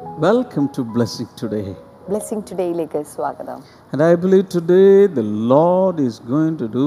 Welcome 0.00 0.70
to 0.70 0.82
Blessing 0.82 1.28
Today. 1.36 1.68
Blessing 2.06 2.44
ടുഡേയിലേക്ക് 2.50 3.00
സ്വാഗതം 3.14 3.58
And 3.92 4.00
I 4.02 4.14
believe 4.22 4.44
today 4.54 4.92
the 5.18 5.24
Lord 5.52 5.96
is 6.00 6.14
going 6.30 6.54
to 6.62 6.68
do 6.76 6.86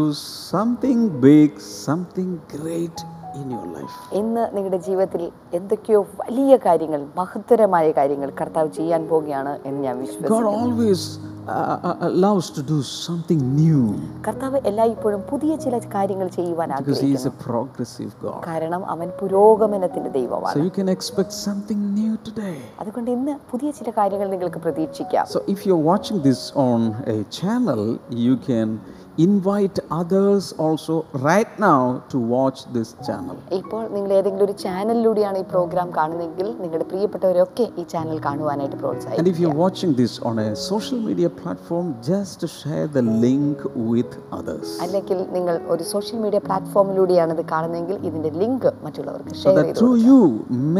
something 0.53 0.99
big, 1.25 1.49
something 1.87 2.31
great 2.55 2.97
in 3.39 3.45
your 3.55 3.67
life. 3.75 3.97
ഇന്ന് 4.19 4.45
നിങ്ങളുടെ 4.55 4.79
ജീവിതത്തിൽ 4.87 5.23
എന്തൊക്കെയോ 5.59 5.99
വലിയ 6.21 6.57
കാര്യങ്ങൾ 6.65 7.03
മഹത്തരമായ 7.19 7.91
കാര്യങ്ങൾ 7.99 8.31
കർത്താവ് 8.41 8.71
ചെയ്യാൻ 8.79 9.03
പോവുകയാണ് 9.11 9.53
എന്ന് 9.67 9.81
ഞാൻ 9.87 9.95
God 9.95 10.03
വിശ്വസിക്കുന്നു 10.05 10.55
always 10.63 11.03
uh, 11.05 11.21
uh, 11.21 11.32
allows 11.47 12.49
to 12.57 12.61
do 12.63 12.81
something 12.81 13.41
new 13.55 13.81
കർത്താവ് 14.27 14.59
എല്ലായ്പ്പോഴും 14.69 15.21
പുതിയ 15.31 15.53
ചില 15.65 15.75
കാര്യങ്ങൾ 15.95 16.27
ചെയ്യുവാൻ 16.37 16.69
because 16.77 17.01
He 17.07 17.11
is 17.19 17.25
a 17.25 17.35
progressive 17.47 18.11
God. 18.25 18.39
കാരണം 18.49 18.81
അവൻ 18.93 19.09
പുരോഗമനത്തിന്റെ 19.21 20.11
ദൈവമാണ്. 20.19 20.55
So 20.55 20.63
you 20.67 20.73
can 20.79 20.89
expect 20.95 21.31
something 21.47 21.79
new 21.99 22.13
today. 22.27 22.57
അതുകൊണ്ട് 22.83 23.11
ഇന്ന് 23.17 23.35
പുതിയ 23.51 23.71
ചില 23.79 23.91
കാര്യങ്ങൾ 23.99 24.29
നിങ്ങൾക്ക് 24.35 24.61
പ്രതീക്ഷിക്കാം 24.67 25.25
So 25.35 25.41
if 25.55 25.61
you're 25.67 25.85
watching 25.91 26.19
this 26.29 26.41
on 26.67 26.81
a 27.15 27.19
channel, 27.39 27.83
you 28.25 28.35
can 28.49 28.67
invite 29.17 29.79
others 29.91 30.53
also 30.55 31.05
right 31.13 31.59
now 31.59 32.03
to 32.09 32.17
watch 32.17 32.59
this 32.67 32.89
channel. 33.07 33.37
ഇപ്പോൾ 33.57 33.81
നിങ്ങൾ 33.95 34.11
ഏതെങ്കിലും 34.17 34.45
ഒരു 34.45 34.55
ചാനലിലൂടെയാണ് 34.63 35.37
ഈ 35.37 35.45
പ്രോഗ്രാം 35.51 35.87
കാണുന്നതെങ്കിൽ 35.97 36.47
നിങ്ങളുടെ 36.61 36.85
പ്രിയപ്പെട്ടവരൊക്കെ 36.91 37.65
ഈ 37.81 37.85
ചാനൽ 37.93 38.17
കാണുവാനായിട്ട് 38.25 38.73
And 38.73 38.83
പ്രോത്സാഹിക്കും 38.83 39.29
if 39.33 39.39
you 39.43 39.49
watching 39.63 39.91
this 40.01 40.13
on 40.29 40.37
a 40.39 40.49
social 40.63 40.99
media 40.99 41.29
platform, 41.41 41.87
just 42.09 42.39
share 42.55 42.87
the 42.97 43.03
link 43.25 43.59
with 43.91 44.11
others. 44.39 44.65
അല്ലെങ്കിൽ 44.85 45.19
നിങ്ങൾ 45.35 45.55
ഒരു 45.73 45.85
സോഷ്യൽ 45.93 46.19
മീഡിയ 46.25 46.41
പ്ലാറ്റ്ഫോമിലൂടെയാണ് 46.47 47.35
ഇത് 47.37 47.43
കാണുന്നതെങ്കിൽ 47.53 47.97
ഇതിന്റെ 48.09 48.31
ലിങ്ക് 48.41 48.69
മറ്റുള്ളവർക്ക് 48.85 49.35
ഷെയർ 49.43 49.61
ചെയ്തു 49.61 49.79
through 49.81 49.97
you, 50.07 50.19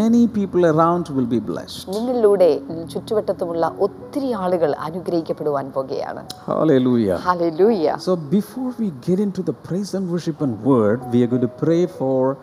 many 0.01 0.23
people 0.29 0.65
around 0.71 1.05
will 1.17 1.29
be 1.35 1.41
blessed. 1.51 1.79
നിങ്ങളിലൂടെ 1.95 2.49
ചുറ്റുവട്ടത്തുമുള്ള 2.95 3.65
ഒത്തിരി 3.87 4.31
ആളുകൾ 4.43 4.73
അനുഗ്രഹിക്കപ്പെടുവാൻ 4.87 5.65
പോകുകയാണ് 5.77 6.23
Hallelujah. 6.51 7.19
Hallelujah 7.29 7.87
So 8.07 8.11
before 8.29 8.71
we 8.79 8.91
get 9.01 9.19
into 9.19 9.41
the 9.41 9.53
praise 9.53 9.93
and 9.93 10.09
worship 10.09 10.41
and 10.41 10.61
word, 10.63 11.01
we 11.11 11.23
are 11.23 11.27
going 11.27 11.41
to 11.41 11.47
pray 11.47 11.87
for 11.87 12.37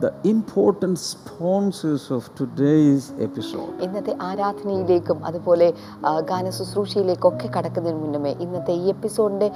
the 0.00 0.12
important 0.24 0.98
sponsors 1.00 2.10
of 2.10 2.22
today's 2.34 3.04
episode. 3.20 3.72
ഇന്നത്തെ 3.86 4.12
ആരാധനയിലേക്കും 4.28 5.18
അതുപോലെ 5.28 5.68
ഗാന 6.02 6.30
ഗാന 6.32 6.50
ശുശ്രൂഷയിലേക്കൊക്കെ 6.50 7.48
കടക്കുന്നതിന് 7.56 8.00
മുന്നമേ 8.02 8.32
ഇന്നത്തെ 8.44 8.72
ഈ 8.74 8.86
എപ്പിസോഡിന്റെ 8.92 9.48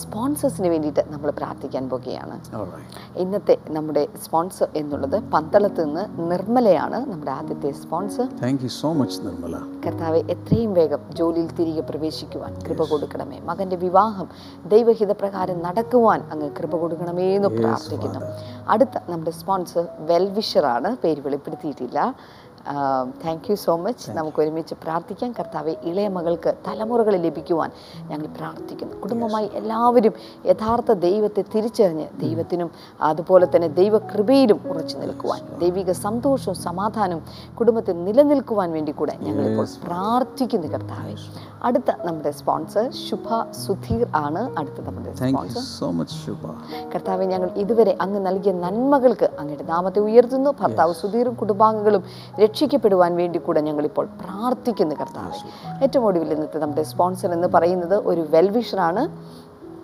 സ്പോൺസേഴ്സിന് 0.00 0.68
വേണ്ടിയിട്ട് 0.68 1.02
നമ്മൾ 1.10 1.30
പ്രാർത്ഥിക്കാൻ 1.38 1.84
പോകുകയാണ് 1.90 2.36
All 2.52 2.66
right. 2.68 2.94
ഇന്നത്തെ 3.24 3.56
നമ്മുടെ 3.70 4.04
സ്പോൺസർ 4.24 4.68
എന്നുള്ളത് 4.80 5.16
പന്തളത്ത് 5.34 5.84
നിന്ന് 5.86 6.04
നിർമ്മലയാണ് 6.30 7.00
നമ്മുടെ 7.10 7.32
ആദ്യത്തെ 7.38 7.72
sponsor 7.82 8.26
Thank 8.40 8.60
you 8.62 8.72
so 8.78 8.90
much, 8.94 9.16
Nirmala. 9.26 9.60
കർത്താവെ 9.84 10.22
എത്രയും 10.34 10.72
വേഗം 10.74 11.02
ജോലിയിൽ 11.18 11.48
തിരികെ 11.58 11.84
പ്രവേശിക്കുവാൻ 11.88 12.52
കൃപ 12.66 12.82
കൊടുക്കണമേ 12.90 13.38
മകന്റെ 13.48 13.76
വിവാഹം 13.84 14.26
ദൈവഹിത 14.72 15.12
പ്രകാരം 15.22 15.58
നടക്കുവാൻ 15.66 16.20
അങ്ങ് 16.32 16.50
കൃപ 16.58 16.72
കൊടുക്കണമേ 16.82 17.28
എന്ന് 17.38 17.50
പ്രാർത്ഥിക്കുന്നു 17.58 18.20
അടുത്ത 18.74 18.96
നമ്മുടെ 19.10 19.32
സ്പോൺസർ 19.38 19.81
വെൽവിഷറാണ് 20.10 20.90
പേര് 21.02 21.20
വെളിപ്പെടുത്തിയിട്ടില്ല. 21.26 21.98
താങ്ക് 23.24 23.50
യു 23.50 23.54
സോ 23.54 23.76
മച്ച് 23.76 24.10
നമുക്ക് 24.10 24.40
ഒരുമിച്ച് 24.42 24.74
പ്രാർത്ഥിക്കാം. 24.82 25.32
കർത്താവെ 25.32 25.76
ഇളയ 25.82 26.08
മകൾക്ക് 26.08 26.54
തലമുറകൾ 26.68 27.16
ലഭിക്കുവാൻ 27.16 27.70
ഞങ്ങൾ 28.08 28.26
പ്രാർത്ഥിക്കുന്നു. 28.26 29.00
കുടുംബമായി 29.00 29.50
എല്ലാവരും 29.54 30.12
യഥാർത്ഥ 30.46 30.92
ദൈവത്തെ 30.92 31.44
തിരിച്ചറിഞ്ഞ് 31.54 32.06
ദൈവത്തിനും 32.20 32.70
അതുപോലെ 33.02 33.48
തന്നെ 33.56 33.68
ദൈവകൃപയിലും 33.68 34.60
ഉറച്ചു 34.70 34.98
നിൽക്കുവാൻ 34.98 35.58
ദൈവിക 35.58 35.92
സന്തോഷവും 35.92 36.54
സമാധാനവും 36.54 37.24
കുടുംബത്തിൽ 37.58 38.04
നിലനിൽക്കുവാൻ 38.04 38.72
വേണ്ടി 38.72 38.92
കൂടെ 38.92 39.16
ഞങ്ങളിപ്പോൾ 39.20 39.66
പ്രാർത്ഥിക്കുന്നു 39.84 40.66
കർത്താവെ. 40.66 41.14
അടുത്ത 41.62 41.90
നമ്മുടെ 42.04 42.30
സ്പോൺസർ 42.30 42.90
ശുഭ 42.92 43.50
സുധീർ 43.50 44.06
ആണ്. 44.16 44.56
അടുത്ത 44.58 44.80
നമ്മുടെ 44.86 45.10
Thank 45.12 45.24
you 45.24 45.48
sponsor 45.48 45.62
so 45.80 45.88
much, 45.98 46.12
Shubha. 46.22 46.52
കർത്താവെ 46.94 47.24
ഞങ്ങൾ 47.24 47.50
ഇതുവരെ 47.56 47.98
അങ്ങ് 48.00 48.26
നൽകിയ 48.26 48.52
നന്മകൾക്ക് 48.52 49.30
അങ്ങയുടെ 49.38 49.62
നാമത്തെ 49.62 50.00
ഉയർത്തുന്നു. 50.00 50.50
ഭർത്താവ് 50.60 50.94
സുധീറും 50.94 51.34
കുടുംബാംഗങ്ങളും 51.34 52.04
രക്ഷിക്കപ്പെടുവാൻ 52.52 53.12
വേണ്ടി 53.16 53.38
കൂടെ 53.38 53.60
ഞങ്ങളിപ്പോൾ 53.66 54.06
പ്രാർത്ഥിക്കുന്നു 54.22 54.94
കർത്താവ്. 54.94 55.38
ഏറ്റവും 55.84 56.04
ഒടുവിൽ 56.06 56.30
ഇന്നത്തെ 56.32 56.58
നമ്മുടെ 56.58 56.82
സ്പോൺസർ 56.82 57.30
എന്ന് 57.32 57.48
പറയുന്നത് 57.54 57.94
ഒരു 58.10 58.22
വെൽവിഷറാണ്. 58.34 59.02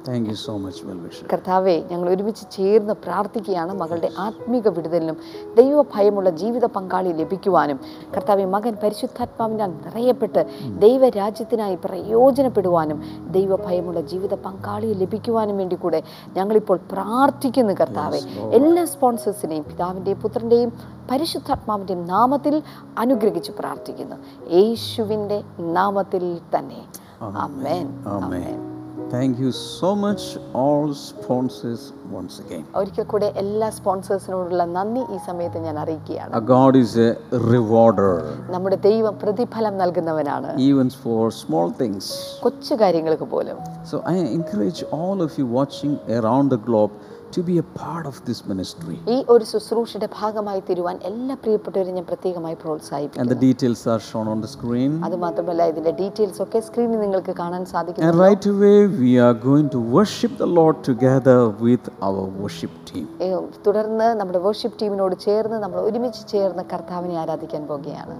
Thank 0.07 0.21
you 0.21 0.35
so 0.35 0.53
much, 0.53 0.77
Well-wisher. 0.87 1.29
കർത്താവെ 1.33 1.85
ഞങ്ങൾ 1.91 2.11
ഒരുമിച്ച് 2.11 2.45
ചേർന്ന് 2.51 2.95
പ്രാർത്ഥിക്കുകയാണ് 2.95 3.75
മകളുടെ 3.75 4.11
ആത്മീക 4.19 4.69
വിടുതലിനും 4.69 5.17
ദൈവ 5.57 5.83
ഭയമുള്ള 5.83 6.31
ജീവിത 6.31 6.65
പങ്കാളി 6.65 7.13
ലഭിക്കുവാനും. 7.13 7.81
കർത്താവെ 8.17 8.45
മകൻ 8.45 8.77
പരിശുദ്ധാത്മാവിനാൽ 8.83 9.71
നിറയപ്പെട്ട് 9.71 10.47
ദൈവരാജ്യത്തിനായി 10.79 11.79
പ്രയോജനപ്പെടുവാനും 11.85 13.03
ദൈവ 13.31 13.57
ഭയമുള്ള 13.57 14.01
ജീവിത 14.01 14.35
പങ്കാളിയെ 14.35 14.95
ലഭിക്കുവാനും 14.95 15.57
വേണ്ടി 15.57 15.77
കൂടെ 15.77 16.03
ഞങ്ങളിപ്പോൾ 16.37 16.81
പ്രാർത്ഥിക്കുന്നു 16.93 17.73
കർത്താവെ. 17.73 18.21
എല്ലാ 18.53 18.85
സ്പോൺസേഴ്സിനെയും 18.85 19.65
പിതാവിന്റെയും 19.65 20.21
പുത്രന്റെയും 20.21 20.73
പരിശുദ്ധാത്മാവിന്റെയും 21.11 22.07
നാമത്തിൽ 22.07 22.63
അനുഗ്രഹിച്ച് 22.99 23.53
പ്രാർത്ഥിക്കുന്നു. 23.53 24.17
യേശുവിന്റെ 24.55 25.43
നാമത്തിൽ 25.59 26.39
തന്നെ. 26.57 26.83
അമേൻ 27.23 27.87
Amen. 28.05 28.78
Thank 29.11 29.39
you 29.39 29.53
so 29.53 29.97
much, 29.97 30.23
all 30.55 30.93
sponsors, 30.95 31.83
once 32.13 32.35
again. 32.43 32.65
ഒരിക്കൽ 32.81 33.05
കൂടെ 33.13 33.29
എല്ലാ 33.43 33.69
സ്പോൺസേഴ്സിനോടുള്ള 33.77 34.65
നന്ദി 34.75 35.03
ഈ 35.15 35.19
സമയത്ത് 35.29 35.59
ഞാൻ 35.67 35.77
അറിയിക്കുകയാണ് 35.83 36.33
Our 36.39 36.45
God 36.57 36.75
is 36.83 36.91
a 36.99 37.11
rewarder, 37.53 38.13
നമ്മുടെ 38.55 38.79
ദൈവം 38.89 39.15
പ്രതിഫലം 39.23 39.75
നൽകുന്നവനാണ് 39.83 40.51
even 40.69 40.91
for 41.05 41.23
small 41.45 41.69
things. 41.81 42.03
കൊച്ചു 42.47 42.77
കാര്യങ്ങൾക്ക് 42.83 43.29
പോലും 43.35 43.57
So 43.91 43.99
I 44.15 44.19
encourage 44.39 44.83
all 44.99 45.19
of 45.27 45.33
you 45.41 45.47
watching 45.61 45.95
around 46.19 46.49
the 46.57 46.61
globe 46.69 46.95
to 47.33 47.43
be 47.43 47.57
a 47.59 47.67
part 47.77 48.05
of 48.07 48.17
this 48.25 48.41
ministry. 48.45 48.97
ഈ 49.09 49.19
ഒരു 49.33 49.45
ശുശ്രൂഷയുടെ 49.51 50.09
ഭാഗമായി 50.17 50.61
തീരുവാൻ 50.69 50.97
എല്ലാ 51.11 51.35
പ്രിയപ്പെട്ടവരും 51.43 51.95
ഞാൻ 51.99 52.07
പ്രത്യേകമായി 52.07 52.55
And 52.55 52.63
പ്രോത്സാഹിപ്പിക്കുന്നു 52.63 53.33
the 53.35 53.41
details 53.45 53.83
are 53.87 54.01
shown 54.09 54.29
on 54.29 54.41
the 54.41 54.51
screen. 54.55 54.93
അത് 55.09 55.17
മാത്രമല്ല 55.25 55.67
ഇതിന്റെ 55.73 55.93
ഡീറ്റെയിൽസ് 56.01 56.41
ഒക്കെ 56.45 56.61
സ്ക്രീനിൽ 56.69 57.01
നിങ്ങൾക്ക് 57.05 57.35
കാണാൻ 57.43 57.65
സാധിക്കും 57.73 58.21
right 58.21 58.47
away, 58.47 58.77
we 58.99 59.13
are 59.21 59.37
going 59.43 59.69
to 59.71 59.83
worship 59.97 60.35
the 60.37 60.51
Lord 60.53 60.79
together 60.83 61.39
with 61.67 61.85
our 62.09 62.25
worship 62.41 62.75
team. 62.91 63.07
ഏ, 63.23 63.31
തുടർന്ന് 63.67 64.09
നമ്മുടെ 64.21 64.43
വർഷിപ്പ് 64.47 64.79
ടീമിനോട് 64.83 65.17
ചേർന്ന് 65.27 65.59
നമ്മൾ 65.65 65.81
ഒരുമിച്ച് 65.89 66.25
ചേർന്ന് 66.35 66.65
കർത്താവിനെ 66.73 67.17
ആരാധിക്കാൻ 67.25 67.65
പോകുകയാണ് 67.67 68.17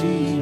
Jesus. 0.00 0.35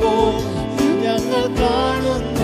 ആരാധിക്കുമ്പോൾ 0.00 0.32
ഞങ്ങൾ 1.02 1.44
കാണുന്നു 1.58 2.20
നിന്നെ 2.20 2.39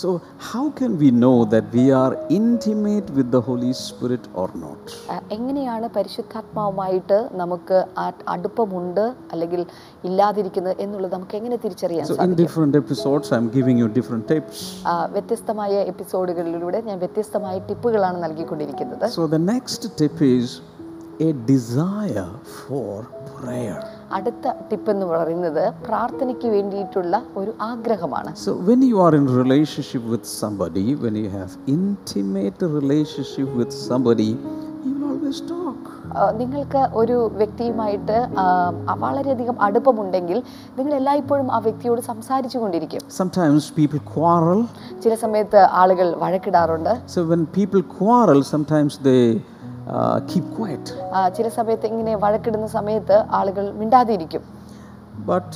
So, 0.00 0.22
how 0.38 0.70
can 0.70 0.92
we 0.98 1.10
know 1.10 1.44
that 1.44 1.64
we 1.74 1.90
are 1.92 2.12
intimate 2.30 3.10
with 3.10 3.30
the 3.30 3.40
Holy 3.48 3.72
Spirit 3.86 4.24
or 4.34 4.46
not? 4.62 4.92
എങ്ങനെയാണ് 5.36 5.86
പരിശുദ്ധാത്മാവുമായിട്ട് 5.96 7.18
നമുക്ക് 7.40 7.78
അടുപ്പമുണ്ട് 8.34 9.02
അല്ലെങ്കിൽ 9.32 9.62
ഇല്ലാതിരിക്കുന്നത് 10.08 10.80
എന്നുള്ളത് 10.84 11.12
നമുക്ക് 11.16 11.36
എങ്ങനെ 11.40 11.58
തിരിച്ചറിയാൻ 11.64 12.06
So, 12.10 12.16
in 12.26 12.34
different 12.42 12.76
episodes, 12.82 13.28
I'm 13.36 13.50
giving 13.58 13.78
you 13.82 13.88
different 13.98 14.26
tips. 14.32 14.60
വ്യത്യസ്തമായ 15.16 15.84
എപ്പിസോഡുകളിലൂടെ 15.92 16.80
ഞാൻ 16.90 16.98
വ്യത്യസ്തമായ 17.04 17.58
ടിപ്പുകളാണ് 17.70 18.20
നൽകിക്കൊണ്ടിരിക്കുന്നത് 18.26 19.06
So, 19.18 19.26
the 19.36 19.44
next 19.54 19.82
tip 20.02 20.18
is 20.36 20.60
a 21.20 21.32
desire 21.54 22.30
for 22.60 22.92
prayer. 23.34 23.80
അടുത്ത 24.12 24.52
ടിപ്പ് 24.70 24.90
എന്ന് 24.90 25.06
പറയുന്നത് 25.06 25.64
പ്രാർത്ഥനയ്ക്ക് 25.86 26.48
വേണ്ടിയിട്ടുള്ള 26.56 27.14
ഒരു 27.36 27.52
ആഗ്രഹമാണ് 27.70 28.32
so 28.44 28.52
when 28.68 28.82
you 28.90 28.98
are 29.00 29.14
in 29.14 29.26
relationship 29.42 30.04
with 30.14 30.24
somebody, 30.40 30.86
when 31.04 31.16
you 31.16 31.30
have 31.30 31.52
intimate 31.76 32.60
relationship 32.78 33.48
with 33.60 33.72
somebody, 33.88 34.30
you 34.84 34.92
will 34.94 35.08
always 35.12 35.40
talk. 35.52 35.78
നിങ്ങൾക്ക് 36.38 36.80
ഒരു 37.00 37.16
വ്യക്തിയുമായിട്ട് 37.40 38.16
വളരെയധികം 39.02 39.56
അടുപ്പമുണ്ടെങ്കിൽ 39.60 40.38
നിങ്ങൾ 40.78 40.92
എല്ലായ്പ്പോഴും 40.94 41.48
ആ 41.52 41.58
വ്യക്തിയോട് 41.58 42.00
സംസാരിച്ചു 42.08 42.58
കൊണ്ടിരിക്കും 42.58 43.02
Sometimes 43.18 43.64
people 43.78 44.00
quarrel. 44.14 44.60
ചില 45.04 45.14
സമയത്ത് 45.24 45.62
ആളുകൾ 45.82 46.08
വഴക്കിടാറുണ്ട് 46.24 46.92
So, 47.06 47.22
when 47.32 47.42
people 47.58 47.82
quarrel, 47.98 48.40
sometimes 48.54 48.94
they 49.08 49.22
uh, 49.90 50.18
keep 50.30 50.46
quiet. 50.58 50.84
ആ, 51.16 51.20
ചില 51.36 51.46
സമയത്ത് 51.58 51.86
ഇങ്ങനെ 51.92 52.14
വഴക്കിടുന്ന 52.24 52.68
സമയത്ത് 52.78 53.18
ആളുകൾ 53.40 53.66
മിണ്ടാതിരിക്കും 53.82 54.44
But 55.30 55.48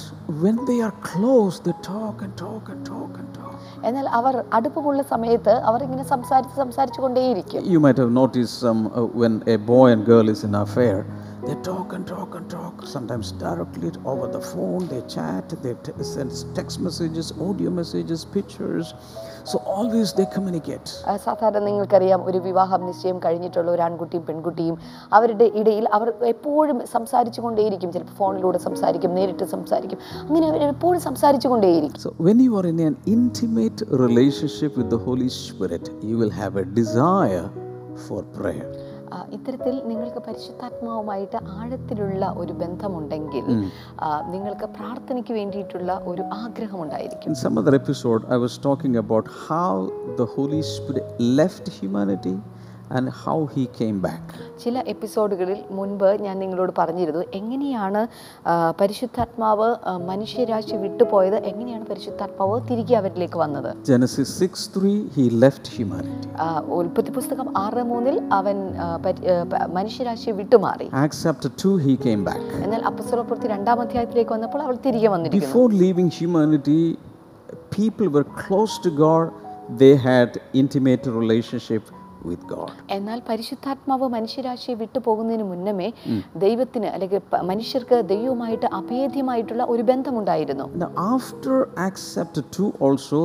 when 0.43 0.57
they 0.69 0.79
are 0.87 0.95
close, 1.11 1.55
they 1.67 1.75
talk 1.87 2.17
and 2.25 2.33
talk 2.37 2.65
and 2.73 2.81
talk 2.89 3.13
and 3.21 3.29
talk. 3.37 3.53
എന്നാൽ 3.87 4.07
അവർ 4.19 4.35
അടുപ്പമുള്ള 4.57 5.01
സമയത്ത് 5.13 5.55
അവർ 5.69 5.81
ഇങ്ങനെ 5.87 6.05
സംസാരിച്ച് 6.15 6.57
സംസാരിച്ചു 6.65 7.01
കൊണ്ടേയിരിക്കും 7.05 7.63
You 7.75 7.81
might 7.87 7.99
have 8.03 8.13
noticed 8.23 8.55
some 8.67 8.81
uh, 8.89 9.05
when 9.23 9.35
a 9.55 9.59
boy 9.73 9.87
and 9.95 10.03
girl 10.13 10.29
is 10.35 10.43
in 10.49 10.55
affair, 10.65 10.99
they 11.47 11.57
talk 11.71 11.89
and 11.97 12.05
talk 12.13 12.31
and 12.39 12.47
talk. 12.57 12.75
Sometimes 12.95 13.27
directly 13.45 13.91
over 14.13 14.27
the 14.37 14.43
phone, 14.51 14.83
they 14.93 15.03
chat, 15.17 15.47
they 15.65 15.75
send 16.15 16.31
text 16.59 16.77
messages, 16.87 17.27
audio 17.49 17.71
messages, 17.81 18.21
pictures. 18.37 18.89
So 19.45 19.57
always 19.73 20.13
they 20.17 20.27
communicate. 20.35 20.89
ആ, 21.09 21.15
സാധാരണ 21.25 21.61
നിങ്ങൾക്കറിയാം 21.67 22.21
ഒരു 22.25 22.39
വിവാഹം 22.47 22.81
നിശ്ചയം 22.87 23.19
കഴിഞ്ഞിട്ടുള്ള 23.25 23.69
ഒരു 23.71 23.83
ആൺകുട്ടിയും 23.83 24.25
പെൺകുട്ടിയും 24.29 24.77
അവരുടെ 25.13 25.47
ഇടയിൽ 25.61 25.87
അവർ 25.93 26.09
എപ്പോഴും 26.31 26.79
സംസാരിച്ചു 26.95 27.41
കൊണ്ടേയിരിക്കും 27.41 27.93
ചിലപ്പോൾ 27.93 28.17
ഫോണിലൂടെ 28.17 28.61
സംസാരിക്കും 28.65 29.13
നേരിട്ട് 29.15 29.47
സംസാരിക്കും 29.55 29.99
അങ്ങനെ 30.23 30.47
അവർ 30.49 30.63
എപ്പോഴും 30.69 31.03
സംസാരിച്ചു 31.09 31.51
കൊണ്ടേയിരിക്കും 31.53 32.03
so 32.07 32.13
when 32.29 32.41
you 32.43 32.55
are 32.61 32.67
in 32.67 32.81
an 32.87 32.97
intimate 33.15 33.91
relationship 34.05 34.79
with 34.81 34.93
the 34.97 35.01
Holy 35.07 35.31
Spirit 35.39 35.93
you 36.05 36.17
will 36.17 36.35
have 36.41 36.59
a 36.59 36.67
desire 36.81 37.45
for 38.05 38.23
prayer. 38.35 38.69
ഇത്തരത്തിൽ 39.35 39.75
നിങ്ങൾക്ക് 39.87 40.21
പരിശുദ്ധാത്മാവുമായിട്ട് 40.27 41.39
ആഴത്തിലുള്ള 41.57 42.25
ഒരു 42.43 42.53
ബന്ധമുണ്ടെങ്കിൽ 42.63 43.47
നിങ്ങൾക്ക് 44.35 44.69
പ്രാർത്ഥനയ്ക്ക് 44.79 45.35
വേണ്ടിയിട്ടുള്ള 45.41 45.93
ഒരു 46.13 46.25
ആഗ്രഹം 46.43 46.81
ഉണ്ടായിരിക്കും 46.85 47.39
some 47.45 47.59
other 47.61 47.75
episode, 47.75 48.23
I 48.29 48.39
was 48.47 48.55
talking 48.59 48.97
about 48.97 49.27
how 49.47 49.73
the 50.17 50.27
Holy 50.35 50.63
Spirit 50.75 51.07
left 51.41 51.67
humanity 51.81 52.35
and 52.91 53.09
how 53.25 53.47
he 53.47 53.67
came 53.79 53.99
back. 54.01 54.25
ചില 54.63 54.79
എപ്പിസോഡുകളിൽ 54.93 55.59
മുൻപ് 55.71 56.09
ഞാൻ 56.25 56.39
നിങ്ങളോട് 56.43 56.73
പറഞ്ഞിരുന്നു 56.79 57.23
എങ്ങനെയാണ് 57.39 58.01
പരിശുദ്ധാത്മാവ് 58.81 59.69
മനുഷ്യരാശി 60.11 60.77
വിട്ടുപോയത് 60.85 61.39
എങ്ങനെയാണ് 61.51 61.85
പരിശുദ്ധാത്മാവ് 61.91 62.57
തിരികെ 62.69 62.97
അവരിലേക്ക് 63.01 63.39
വന്നത് 63.45 63.71
6 63.89 64.67
3, 64.77 64.93
he 65.17 65.25
left 65.45 65.65
humanity. 65.79 66.29
ആ, 66.45 66.47
ഉൽപ്പത്തി 66.81 67.13
പുസ്തകം 67.19 67.49
ആറ് 67.65 67.85
മൂന്നിൽ 67.93 68.19
അവൻ 68.39 68.57
മനുഷ്യരാശിയെ 69.79 70.35
വിട്ടുമാറി 70.41 70.89
Acts 71.05 71.21
chapter 71.27 71.51
2, 71.65 71.75
he 71.87 71.97
came 72.07 72.25
back. 72.31 72.45
എന്നാൽ 72.67 72.85
അപ്പസ്വലപ്പുറത്തി 72.91 73.49
രണ്ടാം 73.55 73.81
അധ്യായത്തിലേക്ക് 73.87 74.35
വന്നപ്പോൾ 74.37 74.63
അവൾ 74.67 74.77
തിരികെ 74.87 75.11
വന്നിരിക്കുന്നു 75.17 75.51
Before 75.51 75.69
leaving 75.85 76.11
humanity, 76.21 76.81
people 77.79 78.09
were 78.17 78.27
close 78.45 78.75
to 78.87 78.91
God, 79.05 79.27
they 79.83 79.95
had 80.09 80.31
intimate 80.63 81.05
relationship 81.21 81.85
എന്നാൽ 82.95 83.19
പരിശുദ്ധാത്മാവ് 83.29 84.07
മനുഷ്യരാശിയെ 84.17 84.75
വിട്ടുപോകുന്നതിന് 84.83 85.47
മുന്നമേ 85.53 85.89
ദൈവത്തിന് 86.45 86.89
അല്ലെങ്കിൽ 86.95 87.21
മനുഷ്യർക്ക് 87.51 87.99
ദൈവവുമായിട്ട് 88.13 88.67
അഭേദ്യമായിട്ടുള്ള 88.81 89.65
ഒരു 89.75 89.83
ബന്ധമുണ്ടായിരുന്നു. 89.91 90.67
Now, 90.83 90.91
after 91.15 91.55
Acts 91.87 92.07
chapter 92.15 92.43
2, 92.59 92.69
also, 92.87 93.19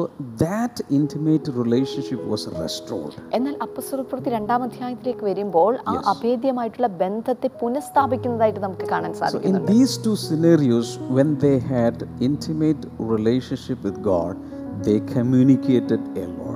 that 0.44 0.76
intimate 1.00 1.48
relationship 1.62 2.22
was 2.34 2.44
restored. 2.64 3.16
എന്നാൽ 3.38 3.56
അപ്പസ്വലപ്പുറത്തി 3.68 4.32
രണ്ടാം 4.38 4.64
അധ്യായത്തിലേക്ക് 4.68 5.26
വരുമ്പോൾ 5.30 5.72
ആ 5.94 5.96
അഭേദ്യമായിട്ടുള്ള 6.14 6.90
ബന്ധത്തെ 7.04 7.52
പുനഃസ്ഥാപിക്കുന്നതായിട്ട് 7.62 8.62
നമുക്ക് 8.68 8.88
കാണാൻ 8.94 9.14
സാധിക്കും 9.22 9.48
in 9.52 9.66
these 9.74 9.96
two 10.06 10.16
scenarios, 10.26 10.88
when 11.18 11.30
they 11.40 11.58
had 11.74 11.96
intimate 12.30 12.82
relationship 13.14 13.80
with 13.88 13.98
God, 14.04 14.34
they 14.86 14.98
communicated 15.16 16.02
a 16.18 16.28
lot. 16.36 16.49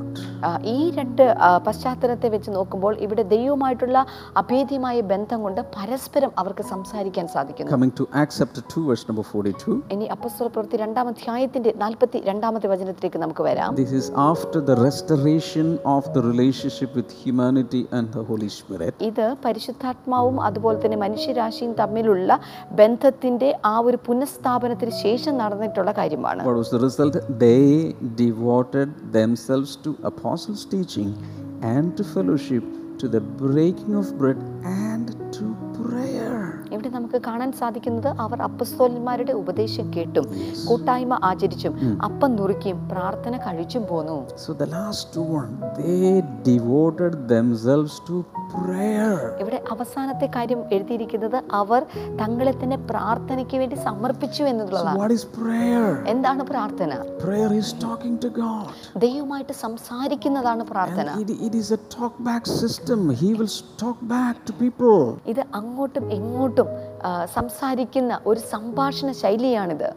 ഈ 0.73 0.77
രണ്ട് 0.97 1.23
പശ്ചാത്തലത്തെ 1.67 2.27
വെച്ച് 2.33 2.51
നോക്കുമ്പോൾ 2.55 2.93
ഇവിടെ 3.05 3.23
ദൈവമായിട്ടുള്ള 3.33 3.97
അഭേദ്യമായ 4.41 4.97
ബന്ധം 5.13 5.39
കൊണ്ട് 5.45 5.61
പരസ്പരം 5.75 6.31
അവർക്ക് 6.43 6.65
സംസാരിക്കാൻ 6.73 7.25
സാധിക്കുന്നു 7.35 7.71
Coming 7.73 7.93
to 7.93 8.05
Acts 8.21 8.37
chapter 8.39 8.63
2, 8.63 8.83
verse 8.89 9.05
number 9.09 9.25
42. 9.27 9.77
ഇനി 9.95 10.05
അപ്പസ്വല 10.15 10.47
പ്രവൃത്തി 10.53 10.77
രണ്ടാം 10.83 11.07
അധ്യായത്തിന്റെ 11.13 11.73
നാൽപ്പത്തി 11.83 12.17
രണ്ടാമത്തെ 12.29 12.67
വചനത്തിലേക്ക് 12.73 13.21
നമുക്ക് 13.23 13.43
വരാം 13.49 13.71
This 13.81 13.93
is 13.93 14.07
after 14.29 14.59
the 14.63 14.77
restoration 14.83 15.67
of 15.87 16.03
the 16.15 16.23
relationship 16.23 16.91
with 16.95 17.11
humanity 17.23 17.83
and 17.91 18.07
the 18.17 18.23
Holy 18.23 18.49
Spirit. 18.57 18.93
ഇത് 19.09 19.25
പരിശുദ്ധാത്മാവും 19.45 20.37
അതുപോലെ 20.47 20.77
തന്നെ 20.83 20.99
മനുഷ്യരാശിയും 21.05 21.73
തമ്മിലുള്ള 21.81 22.29
ബന്ധത്തിന്റെ 22.81 23.49
ആ 23.65 23.75
ഒരു 23.87 23.97
പുനഃസ്ഥാപനത്തിന് 24.07 24.93
ശേഷം 25.03 25.33
നടന്നിട്ടുള്ള 25.41 25.91
കാര്യമാണ് 25.99 26.41
What 26.43 26.57
was 26.57 26.69
the 26.69 26.81
result? 26.81 27.15
They 27.39 27.61
devoted 28.23 28.89
themselves 29.13 29.71
to 29.77 29.89
apostles' 30.03 30.65
teaching 30.65 31.17
and 31.61 31.95
to 31.97 32.03
fellowship, 32.03 32.63
to 32.97 33.07
the 33.07 33.19
breaking 33.19 33.95
of 33.95 34.17
bread 34.17 34.37
and 34.63 35.09
to 35.33 35.52
ഇവിടെ 36.83 36.95
നമുക്ക് 36.95 37.19
കാണാൻ 37.27 37.49
സാധിക്കുന്നത് 37.59 38.07
അവർ 38.23 38.39
അപ്പസ്തോലന്മാരുടെ 38.47 39.33
ഉപദേശം 39.41 39.85
കേട്ടും 39.95 40.25
കൂട്ടായ്മ 40.67 41.17
ആചരിച്ചും 41.23 41.73
അപ്പം 42.07 42.31
നുറുക്കിയും 42.37 42.79
പ്രാർത്ഥന 42.91 43.33
കഴിച്ചും 43.45 43.83
പോന്നു. 43.91 44.17
So 44.43 44.51
the 44.61 44.67
last 44.73 45.13
one, 45.33 45.51
they 45.77 45.95
devoted 46.47 47.17
themselves 47.33 47.95
to 48.07 48.15
prayer. 48.53 49.13
ഇവിടെ 49.43 49.59
അവസാനത്തെ 49.75 50.27
കാര്യം 50.35 50.61
എഴുതിയിരിക്കുന്നത് 50.75 51.37
അവർ 51.61 51.81
തങ്ങളെ 52.21 52.53
തന്നെ 52.61 52.79
പ്രാർത്ഥനയ്ക്ക് 52.91 53.57
വേണ്ടി 53.61 53.77
സമർപ്പിച്ചു 53.87 54.43
എന്നുള്ളതാണ്. 54.51 54.97
What 55.01 55.15
is 55.17 55.27
prayer? 55.39 55.87
എന്താണ് 56.13 56.43
പ്രാർത്ഥന? 56.51 56.91
Prayer 57.23 57.49
is 57.59 57.73
talking 57.85 58.17
to 58.25 58.31
God 58.41 58.99
ദൈവമായിട്ട് 59.05 59.55
സംസാരിക്കുന്നതാണ് 59.65 60.65
പ്രാർത്ഥന. 60.73 61.07
It 61.23 61.57
is 61.61 61.73
a 61.73 61.81
talk 61.97 62.21
back 62.29 62.49
system 62.61 63.01
will 63.23 63.47
talk 63.83 64.03
back 64.13 64.39
to 64.41 64.41
talk 64.43 64.43
back 64.45 64.45
to 64.47 64.53
people. 64.61 64.99
ഇത് 65.31 65.41
അങ്ങോട്ടും 65.57 66.05
ഇങ്ങോട്ടും 66.17 66.67
ആ, 66.67 66.72
സംസാരിക്കുന്ന 67.35 68.13
ഒരു 68.31 68.41
സംഭാഷണ 68.53 69.11
ശൈലിയാണിത് 69.23 69.89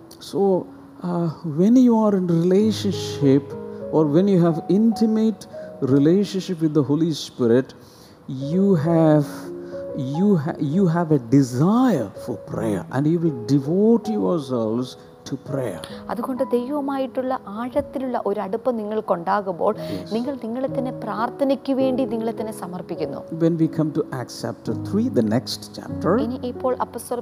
uh, 1.08 1.28
when 1.60 1.74
you 1.86 1.94
are 2.04 2.14
in 2.16 2.26
relationship 2.26 3.44
or 3.94 4.02
when 4.14 4.26
you 4.32 4.38
have 4.40 4.56
intimate 4.68 5.46
relationship 5.96 6.60
with 6.64 6.74
the 6.78 6.82
Holy 6.82 7.12
Spirit, 7.12 7.68
you 8.28 8.74
have 8.86 9.26
you 10.16 10.36
ha- 10.36 10.56
you 10.76 10.86
have 10.86 11.12
a 11.12 11.18
desire 11.18 12.08
for 12.24 12.36
prayer 12.52 12.82
and 12.92 13.06
you 13.06 13.18
will 13.18 13.38
devote 13.46 14.08
yourselves 14.08 14.88
to 15.30 15.36
prayer. 15.50 15.80
അതുകൊണ്ട് 16.12 16.42
ദൈവവുമായിട്ടുള്ള 16.56 17.32
ആഴത്തിലുള്ള 17.60 18.16
ഒരു 18.30 18.40
അടുപ്പം 18.46 18.76
നിങ്ങൾക്കുണ്ടാകുമ്പോൾ 18.80 19.72
നിങ്ങൾ 20.16 20.34
നിങ്ങളെ 20.44 20.70
തന്നെ 20.76 20.94
പ്രാർത്ഥനയ്ക്ക് 21.04 21.74
വേണ്ടി 21.82 22.04
നിങ്ങളെ 22.14 22.34
തന്നെ 22.40 22.54
സമർപ്പിക്കുന്നു. 22.62 23.20
When 23.44 23.56
we 23.62 23.68
come 23.78 23.92
to 23.98 24.04
Acts 24.20 24.38
chapter 24.44 24.74
3, 24.88 25.06
the 25.20 25.26
next 25.36 25.60
chapter, 25.78 26.14
ഇനി 26.26 26.40
ഇപ്പോൾ 26.52 26.72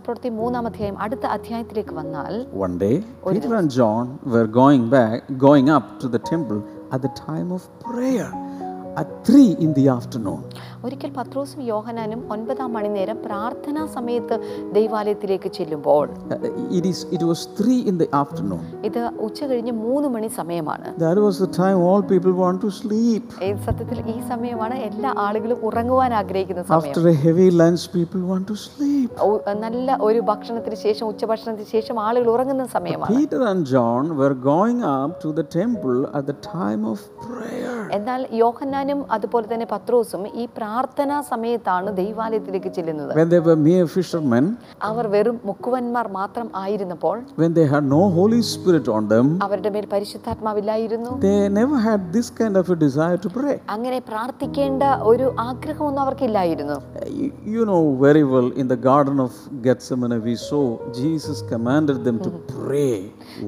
പ്രവൃത്തി 0.05 0.31
മൂന്നാം 0.41 0.65
അധ്യായം 0.69 0.97
അടുത്ത 1.05 1.25
അധ്യായത്തിലേക്ക് 1.37 1.95
വന്നാൽ 2.01 2.33
one 2.67 2.75
day 2.85 2.95
Peter 3.35 3.53
and 3.61 3.71
John 3.79 4.05
were 4.35 4.49
going 4.63 4.85
back, 4.97 5.21
going 5.47 5.69
up 5.77 5.87
to 6.03 6.09
the 6.15 6.23
temple 6.33 6.61
at 6.95 7.01
the 7.07 7.13
time 7.29 7.51
of 7.57 7.63
prayer. 7.87 8.29
At 8.97 9.09
3 9.27 9.57
in 9.59 9.73
the 9.75 9.87
afternoon. 9.89 10.41
ഒരിക്കൽ 10.87 11.11
പത്രോസും 11.17 11.61
യോഹനാനും 11.69 12.21
ഒൻപതാം 12.35 12.71
മണിനേരം 12.77 13.19
പ്രാർത്ഥനാ 13.27 13.83
സമയത്ത് 13.95 14.37
ദൈവാലയത്തിലേക്ക് 14.77 15.51
ചെല്ലുമ്പോൾ 15.59 16.05
Uh, 16.35 16.37
it 16.79 16.85
is 16.91 16.99
it 17.17 17.23
was 17.31 17.41
3 17.59 17.77
in 17.91 17.97
the 18.03 18.09
afternoon. 18.21 18.63
ഇത് 18.89 19.01
ഉച്ച 19.27 19.39
കഴിഞ്ഞ് 19.51 19.75
മൂന്ന് 19.85 20.09
മണി 20.15 20.29
സമയമാണ് 20.41 20.89
That 21.05 21.19
was 21.27 21.37
the 21.45 21.51
time 21.61 21.79
all 21.89 22.03
people 22.13 22.35
want 22.43 22.59
to 22.67 22.71
sleep. 22.81 23.25
സത്യത്തിൽ 23.69 24.01
ഈ 24.15 24.19
സമയമാണ് 24.33 24.77
എല്ലാ 24.89 25.13
ആളുകളും 25.27 25.61
ഉറങ്ങുവാൻ 25.69 26.15
ആഗ്രഹിക്കുന്ന 26.21 26.65
സമയം 26.71 26.91
After 26.91 27.05
a 27.15 27.17
heavy 27.25 27.49
lunch, 27.63 27.85
people 27.97 28.23
want 28.33 28.47
to 28.53 28.59
sleep. 28.67 29.11
നല്ല 29.65 29.97
ഒരു 30.09 30.21
ഭക്ഷണത്തിന് 30.31 30.79
ശേഷം 30.87 31.05
ഉച്ചഭക്ഷണത്തിന് 31.13 31.71
ശേഷം 31.77 31.97
ആളുകൾ 32.07 32.29
ഉറങ്ങുന്ന 32.35 32.67
സമയമാണ് 32.77 33.13
Peter 33.17 33.43
and 33.53 33.65
John 33.75 34.05
were 34.21 34.35
going 34.53 34.79
up 34.95 35.15
to 35.25 35.31
the 35.41 35.47
temple 35.61 35.99
at 36.19 36.27
the 36.33 36.39
time 36.53 36.85
of 36.93 36.99
prayer. 37.27 37.75
എന്നാൽ 37.99 38.21
യോഹന്നാനും 38.85 39.13
അതുപോലെ 39.17 39.47
തന്നെ 39.51 39.67
പത്രോസും 39.73 40.23
ഈ 40.41 40.45
പ്രാർത്ഥനാ 40.57 41.19
സമയത്താണ് 41.33 41.89
ദൈവാലയത്തിലേക്ക് 42.01 42.71
ചെല്ലുന്നത് 42.77 43.13
When 43.19 43.29
they 43.33 43.41
were 43.47 43.57
mere 43.67 43.87
fishermen, 43.95 44.45
അവർ 44.89 45.05
വെറും 45.15 45.37
മുക്കുവന്മാർ 45.49 46.07
മാത്രം 46.19 46.47
ആയിരുന്നപ്പോൾ 46.63 47.17
when 47.43 47.53
they 47.59 47.67
had 47.73 47.85
no 47.97 48.03
Holy 48.19 48.41
Spirit 48.53 48.89
on 48.97 49.05
them, 49.13 49.27
അവരുടെ 49.47 49.71
മേൽ 49.77 49.87
പരിശുദ്ധാത്മാവില്ലായിരുന്നു 49.95 51.13
they 51.27 51.37
never 51.61 51.79
had 51.89 52.01
this 52.17 52.29
kind 52.41 52.57
of 52.63 52.69
a 52.77 52.79
desire 52.85 53.19
to 53.25 53.31
pray. 53.39 53.57
അങ്ങനെ 53.75 54.01
പ്രാർത്ഥിക്കേണ്ട 54.11 54.83
ഒരു 55.13 55.29
ആഗ്രഹമൊന്നും 55.49 56.03
അവർക്കില്ലായിരുന്നു 56.07 56.79
Uh, 56.97 57.09
You, 57.47 57.63
know 57.65 57.81
very 57.99 58.23
well 58.27 58.49
in 58.55 58.67
the 58.69 58.79
Garden 58.87 59.19
of 59.21 59.33
Gethsemane, 59.65 60.17
we 60.23 60.35
saw 60.47 60.63
Jesus 61.01 61.39
commanded 61.53 61.99
them 62.07 62.19
to 62.27 62.31
pray, 62.55 62.95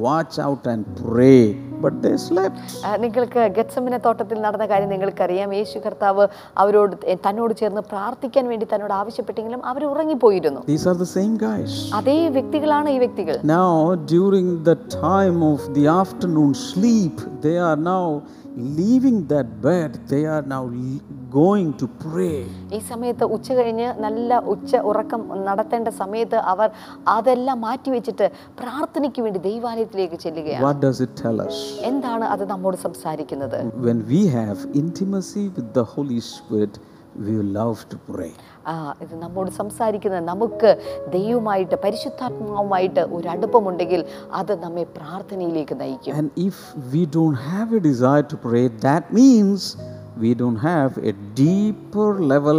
watch 0.07 0.37
out 0.47 0.65
and 0.73 0.83
pray, 1.03 1.41
but 1.85 1.95
they 2.05 2.15
slept. 2.29 2.59
നിങ്ങൾക്ക് 3.05 3.43
ഗത്സമിന 3.57 3.97
തോട്ടത്തിൽ 4.07 4.39
നടന്ന 4.45 4.67
കാര്യം 4.73 4.91
നിങ്ങൾക്കറിയാം 5.29 5.53
യേശു 5.59 5.79
കർത്താവ് 5.85 6.25
അവരോട് 6.63 6.95
തന്നോട് 7.27 7.53
ചേർന്ന് 7.61 7.83
പ്രാർത്ഥിക്കാൻ 7.93 8.45
വേണ്ടി 8.53 8.67
തന്നോട് 8.73 8.95
ആവശ്യപ്പെട്ടെങ്കിലും 9.01 9.61
അവർ 9.71 9.83
ഉറങ്ങിപ്പോയിരുന്നു 9.93 10.61
These 10.67 10.87
are 10.91 10.97
the 10.97 11.11
same 11.17 11.35
guys. 11.39 11.73
അതേ 11.99 12.19
വ്യക്തികളാണ് 12.37 12.89
ഈ 12.97 12.99
വ്യക്തികൾ 13.05 13.37
Now, 13.57 13.71
during 14.15 14.49
the 14.71 14.77
time 15.03 15.39
of 15.53 15.61
the 15.77 15.85
afternoon 16.03 16.53
sleep, 16.67 17.17
they 17.41 17.57
are 17.69 17.79
now 17.93 18.05
leaving 18.57 19.27
that 19.27 19.61
bed, 19.61 20.09
they 20.09 20.25
are 20.27 20.43
now 20.45 20.63
going 20.67 21.01
going 21.31 21.71
to 21.81 21.87
pray. 22.05 22.39
ഈ 22.77 22.79
സമയത്ത് 22.91 23.25
ഉച്ച 23.37 23.49
കഴിഞ്ഞ് 23.59 23.89
നല്ല 24.05 24.39
ഉച്ച 24.53 24.81
ഉറക്കം 24.91 25.23
നടത്തേണ്ട 25.47 25.89
സമയത്ത് 26.01 26.39
അവർ 26.53 26.69
അതെല്ലാം 27.17 27.59
മാറ്റി 27.67 27.91
വെച്ചിട്ട് 27.97 28.27
പ്രാർത്ഥനയ്ക്ക് 28.61 29.23
വേണ്ടി 29.27 29.41
ദൈവാലയത്തിലേക്ക് 29.49 30.19
ചെല്ലുകയാണ് 30.25 30.65
What 30.69 30.81
does 30.87 31.01
it 31.07 31.13
tell 31.25 31.39
us? 31.47 31.57
എന്താണ് 31.91 32.27
അത് 32.35 32.45
നമ്മോട് 32.53 32.79
സംസാരിക്കുന്നത് 32.87 33.59
When 33.89 34.01
we 34.13 34.23
have 34.39 34.59
intimacy 34.83 35.45
with 35.57 35.69
the 35.79 35.87
Holy 35.95 36.21
Spirit, 36.33 36.75
we 37.19 37.35
love 37.59 37.79
to 37.93 37.97
pray. 38.09 38.33
ആ 38.71 38.75
ഇത് 39.03 39.13
നമ്മോട് 39.23 39.51
സംസാരിക്കുന്നത് 39.59 40.25
നമുക്ക് 40.31 40.71
ദൈവമായിട്ട് 41.17 41.77
പരിശുദ്ധാത്മാവുമായിട്ട് 41.85 43.03
ഒരു 43.17 43.27
അടുപ്പമുണ്ടെങ്കിൽ 43.35 44.01
അത് 44.41 44.53
നമ്മെ 44.65 44.85
പ്രാർത്ഥനയിലേക്ക് 44.99 45.77
നയിക്കും 45.83 46.17
And 46.21 46.31
if 46.49 46.59
we 46.95 47.03
don't 47.17 47.39
have 47.53 47.71
a 47.73 47.83
desire 47.91 48.27
to 48.33 48.39
pray, 48.49 48.65
that 48.89 49.05
means 49.21 49.61
we 50.17 50.33
don't 50.43 50.61
have 50.73 50.93
a 51.11 51.15
deeper 51.43 52.09
level 52.33 52.59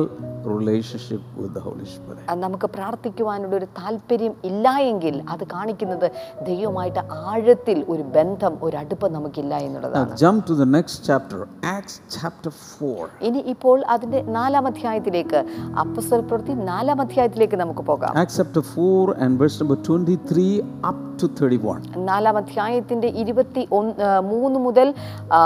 relationship 0.51 1.21
with 1.37 1.51
the 1.53 1.61
Holy 1.65 1.85
Spirit 1.91 2.35
നമുക്ക് 2.43 2.67
പ്രാർത്ഥിക്കുവാനുള്ള 2.73 3.55
ഒരു 3.59 3.67
താല്പര്യം 3.77 4.33
ഇല്ല 4.49 4.67
എങ്കിൽ 4.89 5.15
അത് 5.33 5.43
കാണിക്കുന്നത് 5.53 6.07
ദൈവമായിട്ട് 6.47 7.01
ആഴത്തിൽ 7.27 7.79
ഒരു 7.93 8.03
ബന്ധം 8.15 8.53
ഒരു 8.65 8.77
അടുപ്പം 8.81 9.11
നമുക്കില്ല 9.15 9.53
എന്നുള്ളതാണ് 9.65 10.17
jump 10.21 10.43
to 10.45 10.55
the 10.55 10.69
next 10.69 10.97
chapter, 11.03 11.39
Acts 11.71 11.95
chapter 12.15 12.51
4. 12.81 13.07
ഇനി 13.27 13.39
ഇപ്പോൾ 13.53 13.77
അതിന്റെ 13.93 14.19
നാലാം 14.37 14.65
അധ്യായത്തിലേക്ക് 14.71 15.39
അപ്പസ്വല 15.81 16.21
പ്രവൃത്തി 16.29 16.55
നാലാം 16.69 17.01
അധ്യായത്തിലേക്ക് 17.03 17.59
നമുക്ക് 17.63 17.85
പോകാം 17.89 18.13
Acts 18.21 18.37
chapter 18.39 18.63
4 18.67 18.93
and 19.19 19.33
verse 19.41 19.57
number 19.61 19.77
23 19.79 20.47
up 20.91 21.01
to 21.17 21.27
31. 21.29 21.81
നാലാം 22.09 22.35
അധ്യായത്തിന്റെ 22.41 23.09
ഇരുപത്തി 23.21 23.61
ഒന്ന് 23.77 23.93
ആ, 24.07 24.13
മൂന്ന് 24.31 24.59
മുതൽ 24.65 24.87
ആ, 25.31 25.39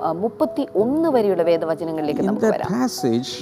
ആ, 0.00 0.12
മുപ്പത്തി 0.22 0.62
ഒന്ന് 0.82 1.08
വരെയുള്ള 1.16 1.42
വേദവചനങ്ങളിലേക്ക് 1.48 2.24
നമുക്ക് 2.28 2.50
വരാം 2.54 2.70
passage, 2.78 3.32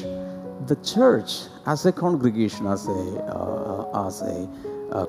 the 0.66 0.76
church, 0.76 1.32
as 1.66 1.86
a 1.86 1.92
congregation, 1.94 2.66
as 2.66 2.88
a, 2.88 3.00
uh, 3.28 4.06
as 4.06 4.22
a 4.22 4.36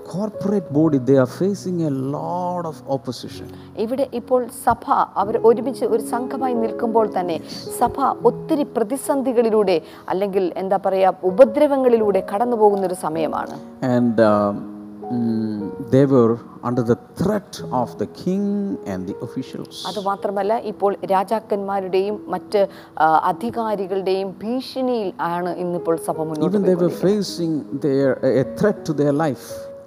corporate 0.06 0.72
body, 0.74 0.98
they 1.00 1.18
are 1.18 1.32
facing 1.42 1.78
a 1.84 1.94
lot 2.16 2.64
of 2.66 2.78
opposition. 2.96 3.48
ഇവിടെ 3.84 4.06
ഇപ്പോൾ 4.20 4.42
സഭ 4.66 4.86
അവർ 5.22 5.36
ഒരുമിച്ച് 5.50 5.86
ഒരു 5.94 6.04
സംഘമായി 6.14 6.56
നിൽക്കുമ്പോൾ 6.64 7.06
തന്നെ 7.18 7.38
സഭ 7.80 7.96
ഒത്തിരി 8.30 8.66
പ്രതിസന്ധികളിലൂടെ 8.78 9.78
അല്ലെങ്കിൽ 10.14 10.46
എന്താ 10.64 10.80
പറയുക 10.88 11.30
ഉപദ്രവങ്ങളിലൂടെ 11.32 12.24
കടന്നു 12.32 12.58
പോകുന്ന 12.64 12.86
ഒരു 12.92 12.98
സമയമാണ് 13.06 13.58
And 13.96 14.18
മാത്രമല്ല 15.08 15.90
they 15.92 16.06
were 16.06 16.40
under 16.64 16.84
the 16.84 16.98
threat 17.16 17.62
of 17.72 17.98
the 17.98 18.08
king 18.08 18.44
and 18.86 19.08
the 19.08 19.16
officials. 19.28 19.76
അതുമാത്രമല്ല 19.90 20.54
ഇപ്പോൾ 20.72 20.92
രാജാക്കന്മാരുടെയും 21.14 22.16
മറ്റ് 22.34 22.62
അധികാരികളുടെയും 23.32 24.30
ഭീഷണിയിൽ 24.44 25.10
ആണ് 25.34 25.52
ഇന്നിപ്പോൾ 25.64 25.98
സഭ 26.08 26.18
മുന്നോട്ട് 26.22 26.46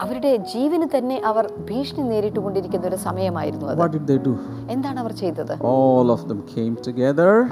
അവരുടെ 0.01 0.31
ജീവന് 0.53 0.87
തന്നെ 0.97 1.17
അവർ 1.31 1.45
ഭീഷണി 1.71 2.03
നേരിട്ട് 2.03 2.41
കൊണ്ടിരിക്കുന്ന 2.41 2.87
ഒരു 2.87 2.99
സമയമായിരുന്നു 3.07 3.67
എന്താണ് 4.75 4.99
അവർ 5.01 5.13
ചെയ്തത്? 5.13 5.55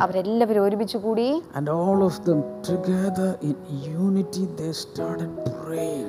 അവരെല്ലാവരും 0.07 0.62
ഒരുമിച്ച് 0.69 0.99
കൂടി. 1.07 1.43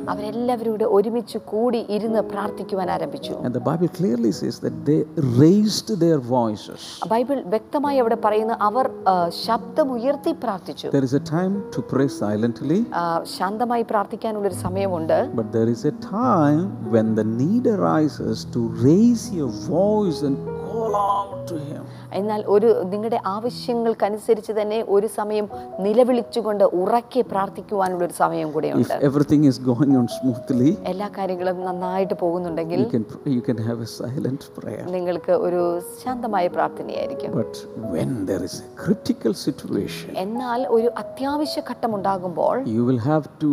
അവരെല്ലാവരും 0.10 0.74
ഒരുമിച്ച് 0.98 1.38
കൂടി 1.52 1.80
ഇരുന്ന് 1.98 2.22
പ്രാർത്ഥിക്കുവാൻ 2.32 2.92
ആരംഭിച്ചു. 2.92 3.34
ബൈബിൾ 7.14 7.44
വ്യക്തമായി 7.56 7.98
അവിടെ 7.98 8.18
പറയുന്നു 8.26 8.54
അവർ 8.70 8.90
ശബ്ദം 9.46 9.88
ഉയർത്തി 9.98 10.32
പ്രാർത്ഥിച്ചു. 10.44 10.88
ശാന്തമായി 13.38 13.86
പ്രാർത്ഥിക്കാനുള്ള 13.92 14.48
ഒരു 14.48 14.56
സമയമുണ്ട് 14.66 15.18
when 16.30 17.16
the 17.16 17.24
need 17.24 17.66
arises 17.66 18.46
to 18.46 18.68
raise 18.70 19.32
your 19.32 19.48
voice 19.48 20.22
and 20.22 20.38
എന്നാൽ 22.20 22.42
ഒരു 22.56 22.70
നിങ്ങളുടെ 22.92 23.20
ആവശ്യങ്ങൾക്കനുസരിച്ച് 23.36 24.54
തന്നെ 24.60 24.80
ഒരു 24.96 25.08
സമയം 25.20 25.46
നിലവിളിച്ചുകൊണ്ട് 25.86 26.64
ഉറക്കെ 26.82 27.24
പ്രാർത്ഥിക്കുവാനുള്ള 27.34 28.04
ഒരു 28.08 28.18
സമയം 28.24 28.48
കൂടെയുണ്ട് 28.56 28.94
everything 29.10 29.44
is 29.52 29.58
going 29.70 29.94
on 30.00 30.08
smoothly, 30.18 30.72
എല്ലാ 30.92 31.08
കാര്യങ്ങളും 31.18 31.60
നന്നായിട്ട് 31.68 32.16
പോകുന്നുണ്ടെങ്കിൽ 32.24 32.82
you 32.82 32.90
can, 32.96 33.06
you 33.38 33.44
can 33.50 33.60
have 33.70 33.80
a 33.88 33.90
silent 33.96 34.44
prayer. 34.58 34.86
നിങ്ങൾക്ക് 34.96 35.34
ഒരു 35.48 35.62
ശാന്തമായ 36.04 36.46
പ്രാർത്ഥനയായിരിക്കും 36.58 37.32
But 37.42 37.54
when 37.96 38.12
there 38.30 38.44
is 38.50 38.56
a 38.62 38.70
critical 38.84 39.34
situation, 39.46 40.10
എന്നാൽ 40.26 40.62
ഒരു 40.78 40.90
അത്യാവശ്യ 41.04 41.64
ഘട്ടം 41.72 41.92
ഉണ്ടാകുമ്പോൾ 42.00 42.56
you 42.76 42.84
will 42.90 43.02
have 43.12 43.26
to 43.44 43.52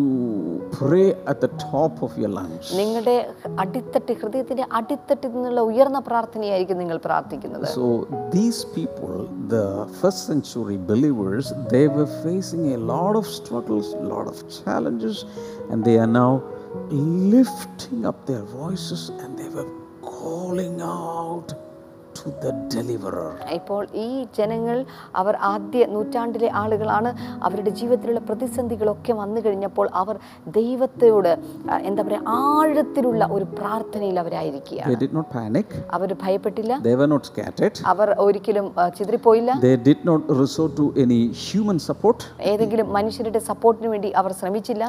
pray 0.79 1.07
at 1.33 1.39
the 1.45 1.51
top 1.67 1.95
of 2.07 2.13
your 2.23 2.33
lungs. 2.39 2.67
നിങ്ങളുടെ 2.81 3.17
അടിത്തട്ട് 3.65 4.13
ഹൃദയത്തിന്റെ 4.23 4.65
അടിത്തട്ടിൽ 4.79 5.31
നിന്നുള്ള 5.37 5.61
ഉയർന്ന 5.71 5.99
പ്രാർത്ഥനയായിരിക്കും 6.09 6.81
നിങ്ങൾ 6.83 6.99
പ്രാർത്ഥിക്കുന്നത് 7.09 7.67
So 7.77 7.86
these 8.33 8.65
people, 8.65 9.29
the 9.49 9.87
first 10.01 10.27
century 10.27 10.77
believers, 10.77 11.53
they 11.71 11.89
were 11.89 12.07
facing 12.23 12.75
a 12.75 12.79
lot 12.79 13.17
of 13.17 13.27
struggles, 13.27 13.93
a 13.95 14.05
lot 14.15 14.27
of 14.27 14.37
challenges, 14.65 15.25
and 15.71 15.85
they 15.85 15.99
are 15.99 16.07
now 16.07 16.43
lifting 16.91 18.07
up 18.07 18.27
their 18.27 18.43
voices 18.43 19.09
and 19.09 19.39
they 19.39 19.49
were 19.49 19.69
calling 20.03 20.81
out 20.81 21.55
ഇപ്പോൾ 23.59 23.83
ഈ 24.05 24.09
ജനങ്ങൾ 24.39 24.79
അവർ 25.21 25.35
ആദ്യ 25.53 25.87
നൂറ്റാണ്ടിലെ 25.95 26.49
ആളുകളാണ്. 26.63 27.11
അവരുടെ 27.47 27.71
ജീവിതത്തിലുള്ള 27.81 28.21
പ്രതിസന്ധികളൊക്കെ 28.29 29.13
വന്നു 29.23 29.41
കഴിഞ്ഞപ്പോൾ 29.47 29.87
അവർ 30.03 30.17
ദൈവത്തോട് 30.59 31.33
എന്താ 31.89 32.03
പറയുക 32.09 32.35
ആഴത്തിലുള്ള 32.45 33.23
ഒരു 33.37 33.47
പ്രാർത്ഥനയിൽ 33.59 34.19
അവരായിരിക്കുകയാണ്. 34.25 34.91
They 34.93 35.01
did 35.05 35.15
not 35.19 35.27
panic, 35.39 35.69
our 35.99 36.09
ഭയപ്പെട്ടില്ല. 36.25 36.73
They 36.89 36.97
were 37.01 37.11
not 37.15 37.25
scattered, 37.31 37.77
അവർ 37.93 38.09
ഒരിക്കലും 38.27 38.67
ചിതറിപ്പോയില്ല. 38.99 39.51
They 39.67 39.77
did 39.89 40.03
not 40.11 40.21
resort 40.43 40.73
to 40.81 40.87
any 41.05 41.21
human 41.47 41.79
support, 41.89 42.19
ഏതെങ്കിലും 42.53 42.89
മനുഷ്യരുടെ 42.99 43.43
സപ്പോർട്ടിന് 43.51 43.91
വേണ്ടി 43.95 44.11
അവർ 44.23 44.33
ശ്രമിച്ചില്ല. 44.41 44.85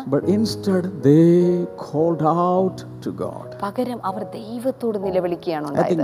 പകരം 3.66 4.00
അവർ 4.10 4.22
ദൈവത്തോട് 4.40 4.98
നിലവിളിക്കുകയാണ് 5.06 5.66
ഉണ്ടായത്. 5.70 6.04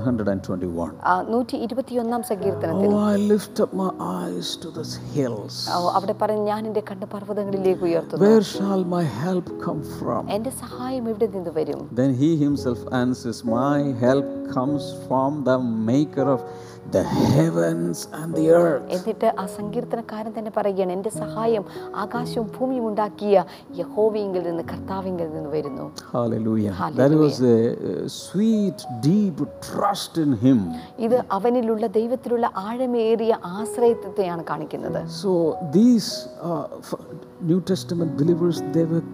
Think 0.00 0.20
in, 0.20 0.28
in 0.28 0.40
Psalm 0.40 0.60
121. 0.60 0.90
നൂറ്റി 1.34 1.56
ഇരുപത്തിയൊന്നാം 1.56 2.22
സങ്കീർത്തനത്തിൽ 2.30 2.88
Oh, 2.90 2.98
I 3.12 3.16
lift 3.32 3.60
up 3.64 3.72
my 3.82 3.90
eyes 4.20 4.48
to 4.62 4.68
the 4.70 4.84
hills. 5.16 5.54
ആ, 5.70 5.76
അവിടെ 5.98 6.14
പറഞ്ഞ് 6.22 6.44
ഞാൻ 6.50 6.66
എന്റെ 6.66 6.82
കണ്ണ് 6.90 7.06
പർവതങ്ങളിലേക്ക് 7.14 7.84
ഉയർത്തുന്നു 7.88 8.24
Where 8.26 8.44
shall 8.54 8.84
my 8.96 9.04
help 9.24 9.46
come 9.66 9.82
from? 9.98 10.22
എന്റെ 10.36 10.52
സഹായം 10.64 11.08
എവിടെ 11.12 11.28
നിന്ന് 11.36 11.52
വരും 11.60 11.82
Then 12.00 12.12
he 12.22 12.30
himself 12.36 12.80
answers, 13.02 13.40
My 13.60 13.78
help 14.06 14.28
comes 14.56 14.84
from 15.06 15.44
the 15.44 15.58
maker 15.90 16.26
of 16.36 16.40
the 16.88 17.02
heavens 17.34 18.08
and 18.12 18.34
the 18.34 18.46
earth. 18.52 18.84
എന്നിട്ട് 18.94 19.28
ആ 19.42 19.44
സങ്കീർത്തനക്കാരൻ 19.56 20.32
തന്നെ 20.36 20.52
പറയുകയാണ് 20.56 20.92
എന്റെ 20.96 21.10
സഹായം 21.20 21.64
ആകാശവും 22.04 22.48
ഭൂമിയും 22.56 22.84
ഉണ്ടാക്കിയ 22.90 23.34
യഹോവയെങ്കിൽ 23.80 24.42
നിന്ന് 24.48 24.64
കർത്താവിങ്കിൽ 24.72 25.28
നിന്ന് 25.36 25.50
വരുന്നു 25.56 25.84
Hallelujah. 26.14 26.72
That 27.00 27.14
was 27.24 27.36
a, 27.54 27.58
sweet, 28.22 28.78
deep 29.08 29.38
trust 29.68 30.16
in 30.24 30.32
him. 30.44 30.58
ഇത് 31.06 31.16
അവനിലുള്ള 31.38 31.86
ദൈവത്തിലുള്ള 31.98 32.48
ആഴമേറിയ 32.66 33.32
ആശ്രയത്വത്തെയാണ് 33.60 34.44
കാണിക്കുന്നത് 34.50 35.00
So 35.22 35.32
these 35.78 36.10
uh, 36.42 36.66
New 37.42 37.60
Testament 37.62 38.10
believers, 38.20 38.56
they 38.72 38.84
were 38.84 39.04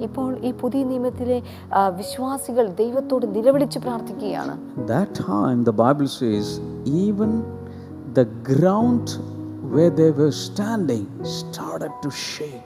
ഇപ്പോൾ 0.00 0.30
ഈ 0.38 0.50
പുതിയ 0.52 0.84
നിയമത്തിലെ 0.84 1.38
വിശ്വാസികൾ 1.96 2.66
ദൈവത്തോട് 2.82 3.26
നിലവിളിച്ച് 3.34 3.78
പ്രാർത്ഥിക്കുകയാണ് 3.78 4.56
That 4.86 5.10
time, 5.28 5.58
the 5.64 5.76
Bible 5.84 6.08
says, 6.20 6.46
even 7.04 7.32
the 8.14 8.26
ground 8.52 9.08
where 9.74 9.92
they 9.92 10.10
were 10.12 10.32
standing 10.46 11.04
started 11.40 11.94
to 12.04 12.10
shake. 12.28 12.64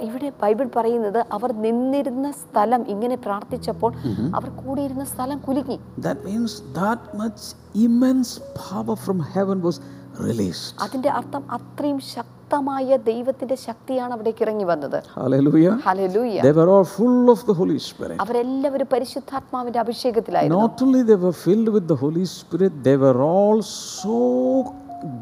ഇവിടെ 0.00 0.28
ബൈബിൾ 0.42 0.66
പറയുന്നത് 0.76 1.18
അവർ 1.32 1.50
നിന്നിരുന്ന 1.66 2.28
സ്ഥലം 2.32 2.82
ഇങ്ങനെ 2.88 3.16
പ്രാർത്ഥിച്ചപ്പോൾ 3.16 3.92
അവർ 4.36 4.48
കൂടിയിരുന്ന 4.62 5.04
സ്ഥലം 5.04 5.38
കുലുങ്ങി 5.38 5.78
That 6.02 6.18
means 6.24 6.54
that 6.74 7.02
much 7.14 7.42
immense 7.86 8.32
power 8.70 8.96
from 8.96 9.20
heaven 9.36 9.60
was 9.62 9.78
released. 10.20 10.74
അതിന്റെ 10.86 11.10
അർത്ഥം 11.10 11.42
അത്രയും 11.50 12.00
ശക്തമായ 12.48 12.96
ദൈവത്തിന്റെ 13.08 13.56
ശക്തിയാണ് 13.64 14.12
അവിടേക്ക് 14.14 14.42
ഇറങ്ങി 14.44 14.66
വന്നത് 14.70 14.96
Hallelujah. 15.16 15.72
Hallelujah 15.86 16.36
They 16.46 16.52
were 16.58 16.68
all 16.74 16.86
full 16.94 17.26
of 17.34 17.40
the 17.48 17.54
Holy 17.58 17.76
Spirit. 17.88 18.16
അവരെല്ലാവരും 18.24 18.88
പരിശുദ്ധാത്മാവിന്റെ 18.94 19.80
അഭിഷേകത്തിലായിരുന്നു 19.84 20.60
Not 20.62 20.80
only 20.84 21.00
they 21.10 21.18
were 21.24 21.36
filled 21.44 21.68
with 21.76 21.86
the 21.92 21.98
Holy 22.04 22.24
Spirit, 22.36 22.72
they 22.88 22.96
were 23.04 23.18
all 23.28 23.60
so 23.96 24.16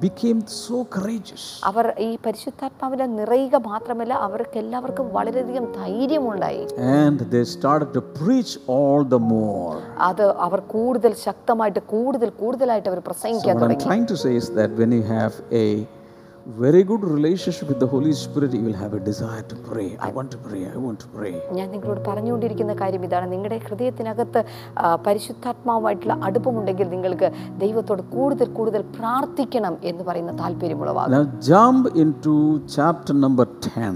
became 0.03 0.39
so 0.59 0.77
courageous. 0.95 1.43
അവർ 1.71 1.87
ഈ 1.99 2.11
പരിശുദ്ധാത്മാവിനെ 2.27 3.09
നിറയുക 3.17 3.57
മാത്രമല്ല 3.67 4.13
അവർക്ക് 4.27 4.57
എല്ലാവർക്കും 4.63 5.09
വളരെയധികം 5.19 5.67
ധൈര്യമുണ്ടായി 5.81 6.63
And 7.01 7.19
they 7.35 7.45
started 7.57 7.91
to 7.99 8.05
preach 8.21 8.55
all 8.77 9.03
the 9.15 9.21
more. 9.35 9.77
അത് 10.11 10.25
അവർ 10.47 10.63
കൂടുതൽ 10.77 11.15
ശക്തമായിട്ട് 11.27 11.83
കൂടുതൽ 11.95 12.31
കൂടുതലായിട്ട് 12.43 12.89
അവർ 12.93 13.01
So 13.01 13.09
പ്രസംഗിക്കാൻ 13.11 13.55
what 13.55 13.65
I'm 13.65 13.69
തുടങ്ങി 13.69 13.89
trying 13.91 14.09
to 14.15 14.19
say 14.25 14.35
is 14.43 14.49
that 14.61 14.73
when 14.83 14.93
you 14.99 15.05
have 15.13 15.37
a 15.57 15.69
very 16.49 16.85
good 16.85 17.03
relationship 17.03 17.69
with 17.69 17.81
the 17.81 17.87
Holy 17.87 18.13
Spirit, 18.13 18.53
you 18.53 18.61
will 18.61 18.73
have 18.75 18.95
a 18.95 19.01
desire 19.01 19.43
to 19.43 19.57
pray. 19.57 19.97
I 19.99 20.11
want 20.11 20.31
to 20.31 20.39
pray. 20.39 20.65
I 20.67 20.77
want 20.77 21.01
to 21.01 21.09
pray. 21.09 21.33
ഞാൻ 21.53 21.67
നിങ്ങളോട് 21.71 22.01
പറഞ്ഞുകൊണ്ടിരിക്കുന്ന 22.09 22.75
കാര്യം 22.83 23.05
ഇതാണ് 23.09 23.27
നിങ്ങളുടെ 23.33 23.59
ഹൃദയത്തിനകത്ത് 23.67 24.43
പരിശുദ്ധാത്മാവുമായിട്ടുള്ള 25.07 26.17
അടുപ്പമുണ്ടെങ്കിൽ 26.29 26.89
നിങ്ങൾക്ക് 26.95 27.31
ദൈവത്തോട് 27.65 28.03
കൂടുതൽ 28.15 28.49
കൂടുതൽ 28.59 28.85
പ്രാർത്ഥിക്കണം 28.99 29.77
എന്ന് 29.91 30.05
പറയുന്ന 30.11 30.35
താല്പര്യമുളവാകും 30.43 31.15
Now 31.17 31.25
jump 31.51 31.85
into 32.05 32.35
chapter 32.77 33.17
number 33.25 33.49
10. 33.69 33.93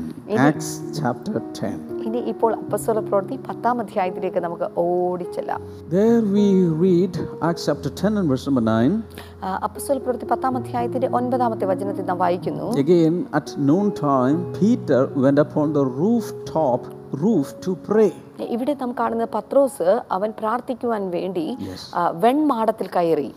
Acts 0.48 0.70
chapter 1.00 1.36
10. 1.62 1.89
ഇനി 2.10 2.20
ഇപ്പോൾ 2.30 2.52
അപ്പസ്വല 2.60 2.98
പ്രവൃത്തി 3.08 3.36
പത്താം 3.48 3.76
അധ്യായത്തിലേക്ക് 3.82 4.40
നമുക്ക് 4.46 4.66
ഓടിച്ചെല്ലാം 4.84 5.60
There 5.90 6.20
we 6.34 6.46
read 6.82 7.12
Acts 7.48 7.64
chapter 7.68 7.90
10 7.92 8.20
and 8.20 8.28
verse 8.32 8.44
number 8.48 8.62
9. 8.68 8.96
അപ്പസ്വല 9.66 9.96
പ്രവൃത്തി 9.98 10.26
പത്താം 10.32 10.56
അധ്യായത്തിന്റെ 10.60 11.08
ഒൻപതാമത്തെ 11.18 11.66
വചനത്തിൽ 11.72 12.04
നാം 12.04 12.18
വായിക്കുന്നു 12.24 12.66
Again, 12.84 13.14
at 13.38 13.50
noontime, 13.70 14.38
Peter 14.58 15.00
went 15.24 15.40
upon 15.44 15.68
the 15.78 15.84
rooftop 16.00 16.82
roof 17.22 17.48
to 17.66 17.72
pray. 17.88 18.10
ഇവിടെ 18.56 18.74
നാം 18.74 18.90
കാണുന്ന 19.00 19.28
പത്രോസ് 19.36 19.88
അവൻ 20.16 20.32
പ്രാർത്ഥിക്കുവാൻ 20.40 21.04
വേണ്ടി 21.16 21.46
വെൺമാടത്തിൽ 22.24 22.88
കയറി 22.88 23.30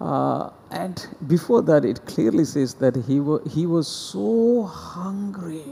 Uh, 0.00 0.48
and 0.70 1.06
before 1.26 1.60
that, 1.62 1.84
it 1.84 1.98
clearly 2.06 2.44
says 2.44 2.74
that 2.74 2.96
he, 2.96 3.20
wa- 3.20 3.40
he 3.56 3.66
was 3.66 3.86
so 4.12 4.62
hungry. 4.92 5.64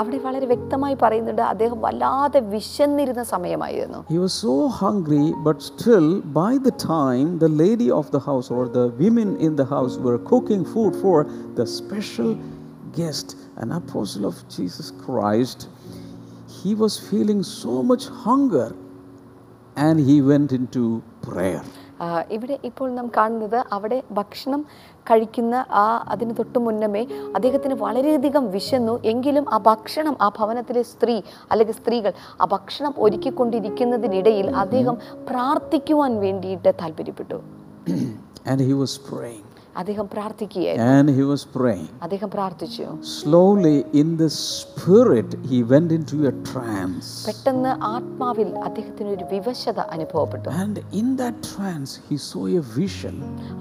അവിടെ 0.00 0.18
വളരെ 0.24 0.46
വ്യക്തമായി 0.50 0.96
പറയുന്നുണ്ട് 1.02 1.42
അദ്ദേഹം 1.52 1.78
വല്ലാതെ 1.86 2.40
വിശന്നിരുന്ന 2.54 3.22
സമയമായിരുന്നു 3.32 3.98
He 4.14 4.18
was 4.24 4.34
so 4.46 4.54
hungry, 4.82 5.24
but 5.48 5.58
still, 5.70 6.08
by 6.42 6.52
the 6.66 6.74
time 6.94 7.28
the 7.44 7.50
lady 7.64 7.88
of 8.00 8.06
the 8.14 8.22
house 8.28 8.48
or 8.56 8.64
the 8.78 8.86
women 9.02 9.30
in 9.46 9.52
the 9.60 9.66
house 9.74 9.96
were 10.06 10.18
cooking 10.32 10.64
food 10.74 10.94
for 11.04 11.18
the 11.58 11.66
special 11.80 12.30
guest, 12.98 13.28
an 13.64 13.72
apostle 13.80 14.24
of 14.30 14.36
Jesus 14.56 14.88
Christ, 15.04 15.60
he 16.58 16.72
was 16.82 16.94
feeling 17.10 17.42
so 17.62 17.74
much 17.90 18.06
hunger 18.26 18.68
and 19.86 19.96
he 20.10 20.16
went 20.32 20.52
into 20.60 20.84
prayer. 21.28 21.64
ഇവിടെ 22.36 22.56
ഇപ്പോൾ 22.68 22.88
നാം 22.98 23.08
കാണുന്നത് 23.16 23.58
അവിടെ 23.76 23.98
ഭക്ഷണം 24.18 24.60
കഴിക്കുന്ന 25.10 25.54
ആ 25.82 25.84
അതിന് 26.12 26.32
തൊട്ട് 26.38 26.58
മുന്നമേ 26.66 27.02
അദ്ദേഹത്തിന് 27.36 27.76
വളരെയധികം 27.84 28.44
വിശന്നു. 28.56 28.94
എങ്കിലും 29.12 29.44
ആ 29.54 29.58
ഭക്ഷണം 29.70 30.16
ആ 30.26 30.28
ഭവനത്തിലെ 30.38 30.84
സ്ത്രീ 30.92 31.16
അല്ലെങ്കിൽ 31.50 31.76
സ്ത്രീകൾ 31.80 32.12
ആ 32.42 32.46
ഭക്ഷണം 32.54 32.94
ഒരുക്കിക്കൊണ്ടിരിക്കുന്നതിനിടയിൽ 33.06 34.48
അദ്ദേഹം 34.64 34.96
പ്രാർത്ഥിക്കുവാൻ 35.30 36.14
വേണ്ടിയിട്ട് 36.26 36.72
താല്പര്യപ്പെട്ടു. 36.82 37.38
And 38.46 38.60
he 38.60 38.74
was 38.74 38.92
praying. 39.10 39.47
അദ്ദേഹം 39.80 40.06
പ്രാർത്ഥിക്കുകയായിരുന്നു 40.14 40.92
And 40.94 41.08
he 41.18 41.24
was 41.32 41.42
praying. 41.56 41.88
അദ്ദേഹം 42.06 42.30
പ്രാർത്ഥിച്ചു 42.36 42.86
Slowly, 43.20 43.76
in 44.02 44.08
the 44.22 44.30
spirit, 44.44 45.28
he 45.50 45.58
went 45.72 45.90
into 45.98 46.16
a 46.30 46.34
trance. 46.50 47.08
പെട്ടെന്ന് 47.28 47.72
ആത്മാവിൽ 47.94 48.48
അദ്ദേഹത്തിന് 48.68 49.10
ഒരു 49.16 49.26
വിവശത 49.34 49.78
അനുഭവപ്പെട്ടു 49.96 50.48
And 50.62 50.76
in 51.00 51.08
that 51.22 51.36
trance, 51.52 51.92
he 52.08 52.18
saw 52.28 52.44
a 52.60 52.64
vision. 52.80 53.16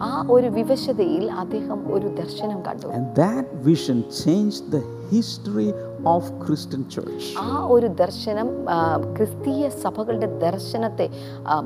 ആ 0.08 0.12
ഒരു 0.36 0.50
വിവശതയിൽ 0.60 1.26
അദ്ദേഹം 1.44 1.82
ഒരു 1.96 2.10
ദർശനം 2.22 2.62
കണ്ടു 2.68 2.94
And 3.00 3.08
that 3.26 3.48
vision 3.70 4.00
changed 4.24 4.64
the 4.78 4.84
history 5.12 5.70
of 6.14 6.24
Christian 6.46 6.82
church. 6.96 7.26
ആ 7.40 7.66
ഒരു 7.76 7.88
ദർശനം 8.02 8.50
ക്രിസ്തീയ 9.18 9.70
സഭകളുടെ 9.70 10.30
ദർശനത്തെ 10.46 11.08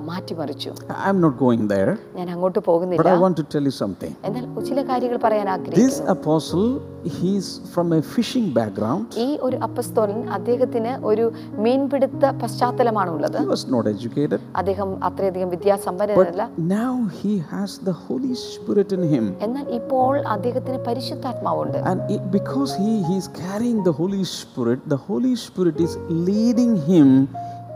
മാറ്റിമറിച്ചു. 0.10 0.72
I 0.92 1.08
am 1.12 1.22
not 1.22 1.38
going 1.44 1.70
there 1.70 1.90
ഞാൻ 2.16 2.30
അങ്ങോട്ട് 2.36 2.60
പോകുന്നില്ല. 2.60 3.02
But 3.02 3.14
I 3.16 3.22
want 3.24 3.38
to 3.42 3.46
tell 3.56 3.66
you 3.72 3.76
something 3.84 4.16
എന്നാൽ 4.30 4.46
ചില 4.70 4.82
കാര്യങ്ങൾ 4.92 5.20
പറയാൻ 5.28 5.50
ആഗ്രഹിക്കുന്നു. 5.56 5.90
This 5.90 6.00
apostle 6.16 6.68
he's 7.04 7.60
from 7.74 7.94
a 7.94 8.02
fishing 8.02 8.48
background. 8.54 9.06
ഈ 9.26 9.28
ഒരു 9.46 9.58
അപ്പസ്തോലൻ 9.68 10.20
അദ്ദേഹത്തിന് 10.38 10.94
ഒരു 11.10 11.26
മീൻപിടുത്ത 11.66 12.24
പശ്ചാത്തലമാണുള്ളത് 12.42 13.38
He 13.42 13.50
was 13.56 13.66
not 13.76 13.86
educated. 13.94 14.40
അദ്ദേഹം 14.62 14.90
അത്രയധികം 15.10 15.50
വിദ്യാസമ്പന്നനല്ല 15.56 16.42
Now 16.78 16.94
he 17.22 17.34
has 17.54 17.72
the 17.90 17.96
Holy 18.08 18.34
Spirit 18.48 18.92
in 18.98 19.04
him. 19.14 19.26
എന്നാൽ 19.46 19.68
ഇപ്പോൾ 19.80 20.12
അദ്ദേഹത്തിന് 20.36 20.80
പരിശുദ്ധാത്മാവുണ്ട് 20.90 21.80
And 21.92 22.02
it, 22.16 22.24
because 22.32 22.74
he, 22.84 22.92
he 23.10 23.16
is 23.18 23.30
carrying 23.44 23.80
the 23.90 23.96
Holy 24.02 24.24
Spirit, 24.40 24.80
the 24.96 25.02
Holy 25.10 25.36
Spirit 25.48 25.80
is 25.88 25.96
leading 26.30 26.74
him 26.92 27.10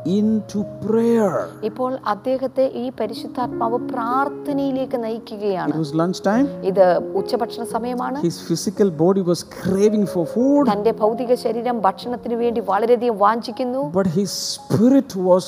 into 0.07 0.59
prayer. 0.83 1.31
ഇപ്പോൾ 1.69 1.91
അദ്ദേഹത്തെ 2.13 2.65
ഈ 2.75 2.85
പരിശുദ്ധാത്മാവ് 2.99 3.77
പ്രാർത്ഥനയിലേക്ക് 3.91 4.97
നയിക്കുകയാണ് 5.05 5.71
It 5.73 5.79
was 5.83 5.91
lunchtime. 6.01 6.47
ഇത് 6.69 6.85
ഉച്ചഭക്ഷണ 7.19 7.63
സമയമാണ് 7.75 8.17
His 8.21 8.37
physical 8.49 8.91
body 9.03 9.23
was 9.31 9.41
craving 9.57 10.05
for 10.13 10.25
food, 10.35 10.63
തന്റെ 10.71 10.93
ഭൗതിക 11.01 11.35
ശരീരം 11.45 11.77
ഭക്ഷണത്തിന് 11.81 12.37
വേണ്ടി 12.43 12.63
വളരെയധികം 12.71 13.17
വാഞ്ചിക്കുന്നു 13.25 13.83
but 13.99 14.09
his 14.19 14.31
spirit 14.53 15.11
was 15.29 15.45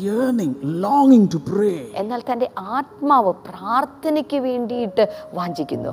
yearning, 0.00 0.52
longing 0.86 1.26
to 1.28 1.40
pray. 1.52 1.76
എന്നാൽ 2.02 2.20
തന്റെ 2.30 2.48
ആത്മാവ് 2.78 3.32
പ്രാർത്ഥനയ്ക്ക് 3.48 4.40
വേണ്ടിയിട്ട് 4.48 5.04
വാഞ്ചിക്കുന്നു 5.34 5.92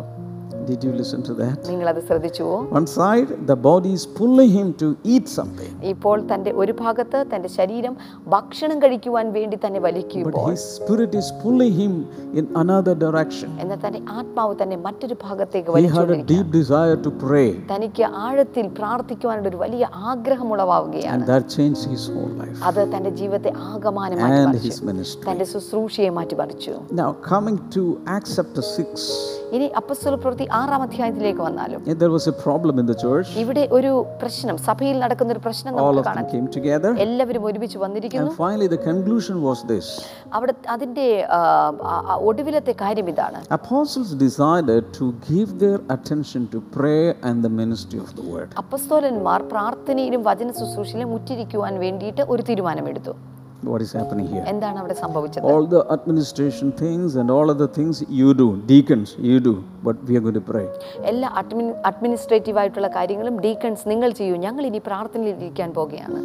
Did 0.68 0.84
you 0.84 0.92
listen 0.94 1.22
to 1.24 1.34
that? 1.36 1.58
നിങ്ങൾ 1.70 1.88
അത് 1.92 2.00
ശ്രദ്ധിച്ചുവോ 2.08 2.56
One 2.78 2.88
side, 2.96 3.30
the 3.52 3.58
body 3.68 3.92
is 3.98 4.04
pulling 4.20 4.52
him 4.58 4.68
to 4.82 4.88
eat 5.14 5.26
something, 5.38 5.72
ഇപ്പോൾ 5.92 6.18
തന്റെ 6.32 6.52
ഒരു 6.62 6.74
ഭാഗത്ത് 6.82 7.20
തന്റെ 7.32 7.50
ശരീരം 7.58 7.94
ഭക്ഷണം 8.36 8.78
കഴിക്കുവാൻ 8.84 9.28
വേണ്ടി 9.38 9.58
തന്നെ 9.66 9.80
but 9.80 9.88
വലിക്കുമ്പോൾ 9.88 10.46
his 10.52 10.66
spirit 10.78 11.14
is 11.22 11.30
pulling 11.44 11.74
him 11.82 11.94
in 12.40 12.46
another 12.64 12.96
direction. 13.06 13.50
എന്നാൽ 13.64 13.80
തന്റെ 13.86 14.02
ആത്മാവ് 14.18 14.56
തന്നെ 14.62 14.78
മറ്റൊരു 14.88 15.18
ഭാഗത്തേക്ക് 15.26 15.78
He 15.80 15.92
had 15.98 16.12
a 16.18 16.22
deep 16.34 16.48
desire 16.60 16.98
to 17.08 17.12
pray, 17.26 17.48
തനിക്ക് 17.74 18.06
ആഴത്തിൽ 18.26 18.68
പ്രാർത്ഥിക്കുവാനുള്ള 18.80 19.50
ഒരു 19.54 19.62
വലിയ 19.66 19.84
ആഗ്രഹം 20.14 20.48
ഉളവാവുകയാണ് 20.56 21.14
and 21.16 21.30
that 21.34 21.46
changed 21.58 21.86
his 21.96 22.06
whole 22.16 22.34
life 22.44 22.62
അത് 22.70 22.82
തന്റെ 22.96 23.14
ജീവിതത്തെ 23.22 23.54
ആകമാനം 23.72 24.18
and 24.20 24.26
മാറ്റിമറിച്ചു 24.28 24.72
his 24.72 24.82
ministry. 24.92 25.26
തന്റെ 25.30 25.48
ശുശ്രൂഷയെ 25.54 26.12
മാറ്റിമറിച്ചു 26.20 26.76
Now, 27.04 27.10
coming 27.34 27.60
to 27.78 27.84
Acts 28.18 28.34
chapter 28.40 28.64
6, 28.64 29.39
ഇനി 29.56 29.68
അപ്പസ്തല 29.80 30.16
പ്രവൃത്തി 30.24 30.46
ആറാം 30.60 30.82
അധ്യായത്തിലേക്ക് 30.88 31.42
വന്നാലും 31.48 31.80
there 32.04 32.12
was 32.16 32.26
a 32.34 32.36
problem 32.46 32.76
in 32.82 32.86
the 32.92 32.98
church. 33.04 33.30
ഇവിടെ 33.44 33.64
ഒരു 33.78 33.92
പ്രശ്നം 34.22 34.56
സഭയിൽ 34.68 34.98
നടക്കുന്ന 35.04 35.34
ഒരു 35.36 35.42
പ്രശ്നം 35.48 35.72
നമുക്ക് 35.78 36.04
കാണാം 36.10 36.28
came 36.34 36.48
together, 36.58 36.92
എല്ലാവരും 37.06 37.46
ഒരുമിച്ച് 37.50 37.78
വന്നിരിക്കുന്നു. 37.86 38.32
And 38.34 38.42
finally, 38.46 38.70
the 38.76 38.82
conclusion 38.90 39.38
was 39.48 39.62
this. 39.72 39.88
അവിടെ 40.38 40.54
അതിന്റെ 40.76 41.08
ഒടുവിലത്തെ 42.30 42.76
കാര്യം 42.84 43.10
ഇതാണ്. 43.14 43.42
Apostles 43.60 44.12
decided 44.26 44.84
to 45.00 45.08
give 45.32 45.50
their 45.64 45.80
attention 45.98 46.46
to 46.54 46.60
prayer 46.78 47.10
and 47.30 47.38
the 47.48 47.54
ministry 47.62 48.00
of 48.06 48.12
the 48.20 48.26
word. 48.34 48.50
അപ്പസ്തോലന്മാർ 48.64 49.40
പ്രാർത്ഥനയിലും 49.54 50.24
വചന 50.30 50.50
ശുശ്രൂഷയിലും 50.62 51.12
മുറ്റിരിക്കുവാൻ 51.16 51.74
വേണ്ടിയിട്ട് 51.86 52.24
ഒരു 52.34 52.42
തീരുമാനമെടുത്തു. 52.50 53.16
What 53.62 53.82
is 53.82 53.92
happening 53.92 54.28
here? 54.34 54.44
എന്താണ് 54.52 54.78
അവിടെ 54.82 54.96
സംഭവിച്ചത് 55.04 55.48
All 55.52 55.66
the 55.74 55.82
administration 55.96 56.68
things 56.84 57.16
and 57.20 57.28
all 57.36 57.48
other 57.54 57.68
things 57.78 57.96
you 58.20 58.30
do, 58.34 58.48
deacons, 58.70 59.10
you 59.30 59.38
do, 59.48 59.54
but 59.88 59.98
we 60.10 60.14
are 60.18 60.24
going 60.26 60.38
to 60.42 60.46
pray. 60.52 60.68
എല്ലാ 61.12 61.30
administrative 61.90 62.60
ആയിട്ടുള്ള 62.62 62.90
കാര്യങ്ങളും 62.98 63.36
ഡീക്കൺസ് 63.48 63.84
നിങ്ങൾ 63.92 64.12
ചെയ്യൂ 64.20 64.38
ഞങ്ങൾ 64.46 64.66
ഇനി 64.70 64.82
പ്രാർത്ഥനയിൽ 64.90 65.36
ഇരിക്കാൻ 65.44 65.72
പോകുകയാണ് 65.80 66.22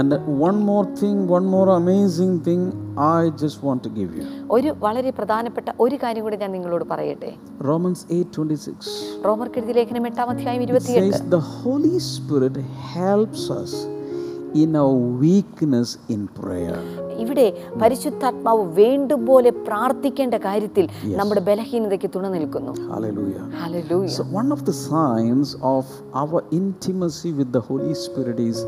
And 0.00 0.12
one 0.48 0.58
more 0.62 0.84
thing, 1.00 1.14
one 1.28 1.46
more 1.54 1.68
amazing 1.76 2.32
thing 2.40 2.60
I 3.06 3.30
just 3.42 3.58
want 3.68 3.80
to 3.86 3.90
give 3.98 4.10
you. 4.18 4.24
ഒരു 4.56 4.70
വളരെ 4.84 5.10
പ്രധാനപ്പെട്ട 5.18 5.68
ഒരു 5.84 5.96
കാര്യം 6.04 6.24
കൂടി 6.26 6.38
ഞാൻ 6.44 6.52
നിങ്ങളോട് 6.56 6.84
പറയട്ടെ 6.92 7.30
Romans 7.70 8.00
8:26 8.18 8.96
റോമർ 9.28 9.48
കെഴുതി 9.56 9.74
ലേഖനം 9.80 10.06
എട്ടാം 10.12 10.30
അധ്യായം 10.34 10.64
ഇരുപത്തിയെട്ട് 10.68 11.12
says 11.12 11.24
the 11.36 11.44
Holy 11.60 11.96
Spirit 12.12 12.56
helps 12.96 13.44
us 13.60 13.72
in 14.54 14.76
our 14.76 14.96
weakness 15.24 15.98
in 16.08 16.28
prayer. 16.40 16.80
ഇവിടെ 17.22 17.46
പരിശുദ്ധാത്മാവ് 17.80 18.64
വേണ്ടും 18.80 19.20
പോലെ 19.26 19.50
പ്രാർത്ഥിക്കേണ്ട 19.50 20.34
കാര്യത്തിൽ 20.46 20.84
നമ്മുടെ 21.20 21.40
ബലഹീനതയ്ക്ക് 21.40 22.10
തുണ 22.16 22.28
നിൽക്കുന്നു 22.28 22.72
one 24.42 24.50
of 24.56 24.60
the 24.68 24.76
signs 24.90 25.48
of 25.76 25.86
our 26.22 26.40
intimacy 26.60 27.32
with 27.40 27.50
the 27.52 27.62
Holy 27.70 27.94
Spirit 28.04 28.40
is 28.50 28.58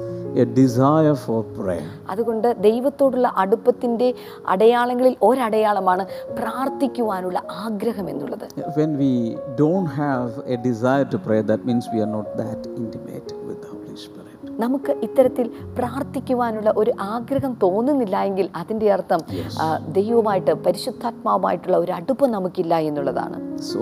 a 0.42 0.46
desire 0.60 1.16
for 1.26 1.38
prayer. 1.58 1.88
അതുകൊണ്ട് 2.12 2.48
ദൈവത്തോടുള്ള 2.60 3.28
അടുപ്പത്തിന്റെ 3.42 4.14
അടയാളങ്ങളിൽ 4.46 5.16
ഒരടയാളമാണ് 5.22 6.06
പ്രാർത്ഥിക്കുവാനുള്ള 6.38 7.42
ആഗ്രഹം 7.66 8.08
എന്നുള്ളത് 8.10 8.46
When 8.80 8.92
we 9.04 9.12
don't 9.62 9.90
have 10.04 10.30
a 10.54 10.58
desire 10.70 11.06
to 11.14 11.18
pray, 11.18 11.42
that 11.52 11.64
means 11.70 11.86
we 11.94 12.00
are 12.06 12.12
not 12.18 12.28
that 12.42 12.60
intimate 12.82 13.30
നമുക്ക് 14.60 14.92
ഇത്തരത്തിൽ 15.02 15.46
പ്രാർത്ഥിക്കുവാനുള്ള 15.78 16.70
ഒരു 16.76 16.92
ആഗ്രഹം 17.10 17.52
തോന്നുന്നില്ല 17.64 18.16
എങ്കിൽ 18.22 18.48
അതിന്റെ 18.56 18.88
അർത്ഥം 18.92 19.22
ദൈവവുമായിട്ട് 19.92 20.54
പരിശുദ്ധാത്മാവുമായിട്ടുള്ള 20.66 21.78
ഒരു 21.78 21.94
അടുപ്പം 21.98 22.30
നമുക്കില്ല 22.30 22.74
എന്നുള്ളതാണ് 22.90 23.38
So, 23.64 23.80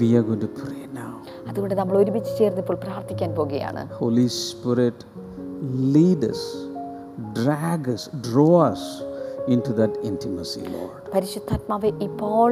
we 0.00 0.08
are 0.16 0.22
going 0.22 0.40
to 0.40 0.52
pray 0.60 0.82
now. 0.94 1.12
അതുകൊണ്ട് 1.48 1.74
നമ്മൾ 1.74 1.94
ഒരുമിച്ച് 1.96 2.32
ചേർന്ന് 2.38 2.62
ഇപ്പോൾ 2.64 2.78
പ്രാർത്ഥിക്കാൻ 2.84 3.30
പോകുകയാണ് 3.34 3.82
Holy 4.00 4.28
Spirit 4.40 5.04
lead 5.94 6.24
us, 6.24 6.42
drag 7.34 7.88
us, 7.88 8.02
draw 8.22 8.54
us 8.62 8.82
into 9.48 9.72
that 9.72 9.92
intimacy, 10.02 10.62
Lord. 10.68 11.02
പരിശുദ്ധാത്മാവെ 11.12 11.90
ഇപ്പോൾ 12.06 12.48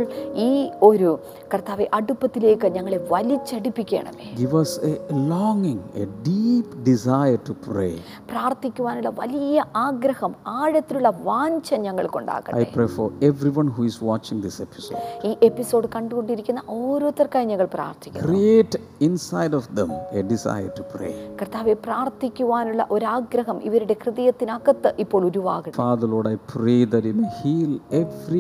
ഈ 0.47 0.51
ഒരു 0.83 1.11
കർത്താവെ 1.53 1.87
അടുപ്പത്തിലേക്ക് 1.99 2.69
ഞങ്ങളെ 2.77 3.01
വലിച്ചടിപ്പിക്കണമേ 3.15 4.27
Give 4.37 4.55
us 4.55 4.73
a 4.83 4.95
longing, 5.31 5.81
a 5.97 6.07
deep 6.25 6.69
desire 6.85 7.41
to 7.49 7.55
pray. 7.67 7.93
പ്രാർത്ഥിക്കുവാനുള്ള 8.33 9.11
വലിയ 9.21 9.57
ആഗ്രഹം 9.87 10.33
ആഴത്തിലുള്ള 10.61 11.11
വാഞ്ച 11.29 11.69
I 11.73 11.85
ഞങ്ങൾക്കുണ്ടാകട്ടെ 11.87 12.65
pray 12.77 12.89
for 12.91 13.07
everyone 13.23 13.69
who 13.69 13.85
is 13.85 13.97
watching 14.03 14.39
this 14.41 14.57
episode. 14.67 15.01
ഈ 15.29 15.33
എപ്പിസോഡ് 15.49 15.87
കണ്ടുകൊണ്ടിരിക്കുന്ന 15.97 16.61
ഓരോരുത്തർക്കായി 16.79 17.47
ഞങ്ങൾ 17.53 17.69
പ്രാർത്ഥിക്കുന്നു 17.77 18.27
Create 18.29 18.77
inside 19.09 19.55
of 19.55 19.67
them 19.79 19.91
a 20.13 20.25
desire 20.35 20.71
to 20.79 20.85
pray. 20.95 21.13
കർത്താവെ 21.41 21.75
പ്രാർത്ഥിക്കുവാനുള്ള 21.87 22.83
ഒരാഗ്രഹം 22.97 23.59
ഇവരുടെ 23.69 23.97
ഹൃദയത്തിനകത്ത് 24.03 24.93
ഇപ്പോൾ 25.05 25.23
ഉരുവാകട്ടെ 25.31 25.77
Father, 25.79 26.09
Lord, 26.09 26.27
I 26.27 26.39
pray 26.49 26.79
that 26.93 27.05
you 27.05 27.15
may 27.15 27.31
heal 27.41 27.73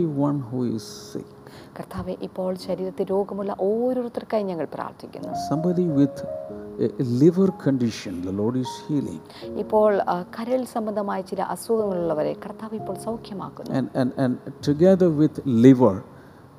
everyone 0.07 0.41
who 0.51 0.61
is 0.77 0.85
sick. 1.13 1.29
കർത്താവെ 1.77 2.15
ഇപ്പോൾ 2.27 2.53
ശരീരത്തിൽ 2.67 3.07
രോഗമുള്ള 3.15 3.53
ഓരോരുത്തർക്കായി 3.69 4.45
ഞങ്ങൾ 4.51 4.67
പ്രാർത്ഥിക്കുന്നു 4.75 5.31
Somebody 5.51 5.85
with 6.01 6.17
a 6.87 7.05
liver 7.23 7.49
condition, 7.67 8.13
the 8.29 8.35
Lord 8.41 8.57
is 8.63 8.71
healing. 8.87 9.21
ഇപ്പോൾ 9.63 9.91
കരൾ 10.37 10.63
സംബന്ധമായ 10.77 11.21
ചില 11.31 11.43
അസുഖങ്ങളുള്ളവരെ 11.55 12.35
കർത്താവ് 12.45 12.77
ഇപ്പോൾ 12.83 12.97
സൗഖ്യമാക്കുന്നു 13.07 13.73
And, 13.81 13.89
and, 14.01 14.13
and 14.25 14.35
together 14.71 15.11
with 15.23 15.35
liver, 15.67 15.97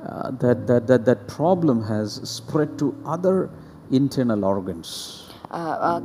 uh, 0.10 0.28
that, 0.44 0.60
that, 0.70 0.84
that, 0.92 1.04
that 1.10 1.22
problem 1.40 1.80
has 1.94 2.10
spread 2.38 2.72
to 2.84 2.90
other 3.16 3.38
internal 4.02 4.44
organs. 4.54 4.90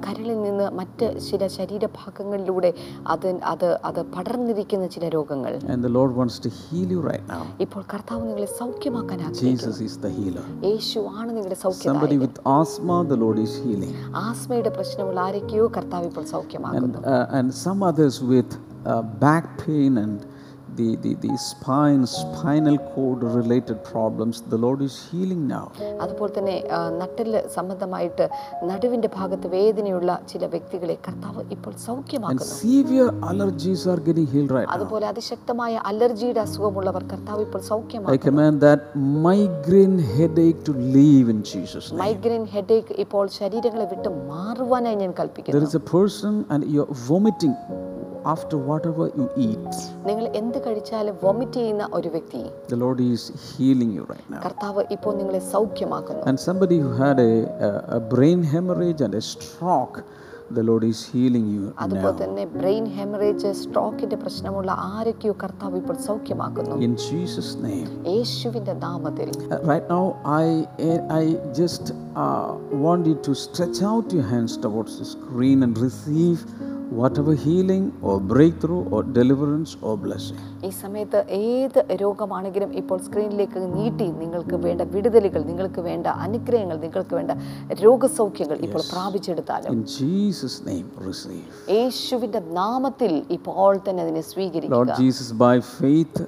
കരളിൽ 0.05 0.37
നിന്ന് 0.43 0.67
മറ്റ് 0.81 1.07
ചില 1.29 1.47
ശരീരഭാഗങ്ങളിലൂടെ 1.59 2.71
അത് 3.15 3.29
അത് 3.53 3.69
അത് 3.91 4.01
പടർന്നിരിക്കുന്ന 4.15 4.87
ചില 4.87 5.05
രോഗങ്ങൾ. 5.17 5.53
And 5.73 5.83
the 5.89 5.93
Lord 5.99 6.13
wants 6.21 6.39
to 6.45 6.51
heal 6.59 6.89
you 6.95 7.01
right 7.11 7.27
now. 7.35 7.43
ഇപ്പോൾ 7.67 7.83
കർത്താവ് 7.93 8.23
നിങ്ങളെ 8.29 8.49
സൗഖ്യമാക്കാൻ 8.61 9.19
ആഗ്രഹിക്കുന്നു. 9.27 9.53
Jesus 9.55 9.81
is 9.89 9.95
the 10.05 10.13
യേശു 10.71 11.01
ആണ് 11.19 11.31
നിങ്ങളുടെ 11.37 11.59
സൗഖ്യം 11.65 11.95
സൗഖ്യദായകൻ 11.95 12.21
with 12.25 12.39
asthma, 12.59 12.99
the 13.13 13.19
Lord 13.25 13.39
is 13.47 13.55
healing. 13.65 13.95
ആസ്മയുടെ 14.27 14.73
പ്രശ്നമുള്ള 14.79 15.21
ആരൊക്കെയോ 15.29 15.67
കർത്താവ് 15.79 16.07
ഇപ്പോൾ 16.11 16.27
സൗഖ്യമാക്കുന്നു. 16.35 16.99
Back 19.25 19.49
pain 19.63 19.99
and 20.05 20.19
uh, 20.73 20.77
the, 20.77 20.97
the, 20.97 21.15
the 21.17 21.37
spine, 21.39 22.07
spinal 22.07 22.79
cord 22.79 23.23
related 23.23 23.85
problems, 23.85 24.43
the 24.43 24.57
Lord 24.57 24.83
is 24.83 24.95
healing 25.11 25.43
now. 25.49 25.67
അതുപോലെ 26.05 26.33
തന്നെ 26.37 26.57
നട്ടിൽ 27.01 27.31
സംബന്ധമായിട്ട് 27.57 28.25
നടുവിന്റെ 28.71 29.09
ഭാഗത്ത് 29.19 29.49
വേദനയുള്ള 29.57 30.11
ചില 30.33 30.47
വ്യക്തികളെ 30.55 30.97
കർത്താവ് 31.07 31.43
ഇപ്പോൾ 31.57 31.73
And 31.73 31.85
സൗഖ്യമാക്കുന്നു 31.89 32.59
severe 32.63 33.09
allergies 33.31 33.83
are 33.93 34.01
getting 34.09 34.27
healed 34.35 34.53
right. 34.59 34.69
അതുപോലെ 34.77 35.07
അതിശക്തമായ 35.13 35.75
അലർജിയുടെ 35.93 36.43
അസുഖമുള്ളവർ 36.47 37.05
കർത്താവ് 37.13 37.43
ഇപ്പോൾ 37.47 37.61
I 38.17 38.21
command 38.29 38.57
that 38.69 38.83
migraine 39.29 39.99
headache 40.17 40.61
to 40.69 40.75
leave 40.97 41.29
in 41.35 41.41
Jesus' 41.53 41.89
name. 41.91 42.03
Migraine 42.07 42.49
headache 42.57 42.95
ഇപ്പോൾ 43.05 43.25
ശരീരങ്ങളെ 43.41 43.87
വിട്ട് 43.95 44.11
മാറുവാനായി 44.33 44.99
ഞാൻ 45.05 45.15
കൽപ്പിക്കുന്നു. 45.21 45.57
There 45.59 45.69
is 45.71 45.79
a 45.83 45.87
person 45.97 46.35
and 46.53 46.63
you're 46.75 46.93
vomiting 47.11 47.55
after 48.25 48.57
whatever 48.71 49.05
you 49.19 49.27
eat. 49.39 49.75
നിങ്ങൾ 50.09 50.25
എന്ത് 50.41 50.59
കഴിച്ചാലും 50.67 51.15
വോമിറ്റ് 51.25 51.59
ചെയ്യുന്ന 51.61 51.87
ഒരു 51.99 52.11
വ്യക്തി 52.17 52.43
The 52.69 52.81
Lord 52.85 53.01
is 53.09 53.23
healing 53.51 53.93
you 53.99 54.05
right 54.15 54.27
now. 54.35 54.41
കർത്താവ് 54.47 54.85
ഇപ്പോൾ 54.97 55.15
നിങ്ങളെ 55.21 55.43
സൗഖ്യമാക്കുന്നു 55.55 56.25
And 56.33 56.41
somebody 56.49 56.79
who 56.85 56.93
had 57.05 57.21
a, 57.21 57.33
a, 57.69 57.71
a 57.99 58.03
brain 58.15 58.43
hemorrhage 58.55 59.03
and 59.07 59.15
a 59.15 59.25
stroke, 59.33 59.99
the 60.51 60.63
Lord 60.63 60.85
is 60.85 60.99
healing 61.13 61.45
you 61.55 61.67
അതുപോലെ 61.85 62.15
തന്നെ 62.23 62.45
ബ്രെയിൻ 62.57 62.85
ഹെമറേജ് 62.97 63.51
സ്ട്രോക്കിന്റെ 63.61 64.17
പ്രശ്നമുള്ള 64.25 64.71
ആരൊക്കെയോ 64.91 65.35
കർത്താവ് 65.43 65.77
ഇപ്പോൾ 65.83 65.97
സൗഖ്യമാക്കുന്നു 66.09 66.75
In 66.89 66.95
Jesus' 67.07 67.53
name. 67.69 67.89
യേശുവിന്റെ 68.15 68.75
നാമത്തിൽ 68.87 69.29
Uh, 69.47 69.61
Right 69.73 69.87
now, 69.89 70.05
I, 70.43 70.49
I 71.21 71.25
just 71.61 71.85
uh, 72.25 72.51
want 72.85 73.03
you 73.11 73.17
to 73.29 73.35
stretch 73.47 73.81
out 73.93 74.07
your 74.19 74.27
hands 74.35 74.55
towards 74.67 74.93
the 75.01 75.09
screen 75.15 75.59
and 75.67 75.75
receive 75.89 76.41
whatever 76.93 77.35
healing 77.37 77.85
or 78.03 78.15
breakthrough 78.23 78.83
or 78.87 79.01
deliverance 79.19 79.71
or 79.81 79.95
blessing. 79.99 80.39
ഈ 80.63 80.71
സമയത്ത് 80.83 81.21
ഏത് 81.39 81.79
രോഗമാണെങ്കിലും 82.03 82.71
ഇപ്പോൾ 82.81 82.99
സ്ക്രീനിലേക്ക് 83.07 83.61
നീട്ടി 83.77 84.07
നിങ്ങൾക്ക് 84.21 84.57
വേണ്ട 84.67 84.83
വിടുതലുകൾ 84.95 85.41
നിങ്ങൾക്ക് 85.49 85.81
വേണ്ട 85.89 86.07
അനുഗ്രഹങ്ങൾ 86.27 86.77
നിങ്ങൾക്ക് 86.85 87.15
വേണ്ട 87.19 87.33
രോഗസൗഖ്യങ്ങൾ 87.85 88.59
ഇപ്പോൾ 88.67 88.85
പ്രാപിച്ചെടുത്താലും 88.93 89.71
In 89.73 89.83
Jesus' 89.97 90.59
name, 90.71 90.87
receive. 91.09 91.49
യേശുവിന്റെ 91.79 92.43
നാമത്തിൽ 92.61 93.15
ഇപ്പോൾ 93.39 93.75
തന്നെ 93.89 94.05
അതിനെ 94.07 94.23
Lord 94.23 94.31
സ്വീകരിക്കുക 94.33 94.97
Jesus, 95.03 95.29
by 95.47 95.55
faith, 95.79 96.19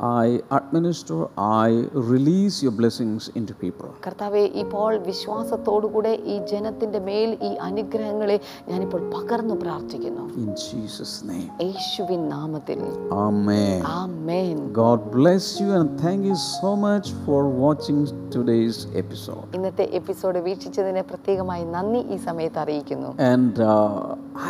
I 0.00 0.40
administer, 0.50 1.28
I 1.38 1.68
release 1.92 2.62
your 2.62 2.72
blessings 2.72 3.28
into 3.34 3.54
people. 3.56 3.88
കർത്താവെ 4.06 4.42
ഇപ്പോൾ 4.62 4.90
വിശ്വാസത്തോടുകൂടെ 5.08 6.12
ഈ 6.32 6.36
ജനത്തിന്റെ 6.52 7.00
മേൽ 7.08 7.30
ഈ 7.48 7.50
അനുഗ്രഹങ്ങളെ 7.68 8.36
ഞാനിപ്പോൾ 8.70 9.02
പകർന്നു 9.14 9.56
പ്രാർത്ഥിക്കുന്നു 9.64 10.24
In 10.36 10.50
Jesus' 10.64 11.14
name. 11.30 11.48
യേശുവിൻ 11.64 12.22
നാമത്തിൽ 12.34 12.80
Amen. 13.26 13.78
Amen. 14.02 14.56
God 14.74 15.00
bless 15.12 15.46
you 15.60 15.70
and 15.78 15.88
thank 16.00 16.20
you 16.24 16.38
so 16.54 16.72
much 16.86 17.06
for 17.26 17.40
watching 17.64 18.00
today's 18.36 18.80
episode. 19.02 19.46
ഇന്നത്തെ 19.58 19.86
എപ്പിസോഡ് 20.00 20.40
വീക്ഷിച്ചതിന് 20.48 21.04
പ്രത്യേകമായി 21.12 21.64
നന്ദി 21.76 22.02
ഈ 22.14 22.18
സമയത്ത് 22.28 22.60
അറിയിക്കുന്നു 22.64 23.12
And 23.32 23.54
uh, 23.70 23.72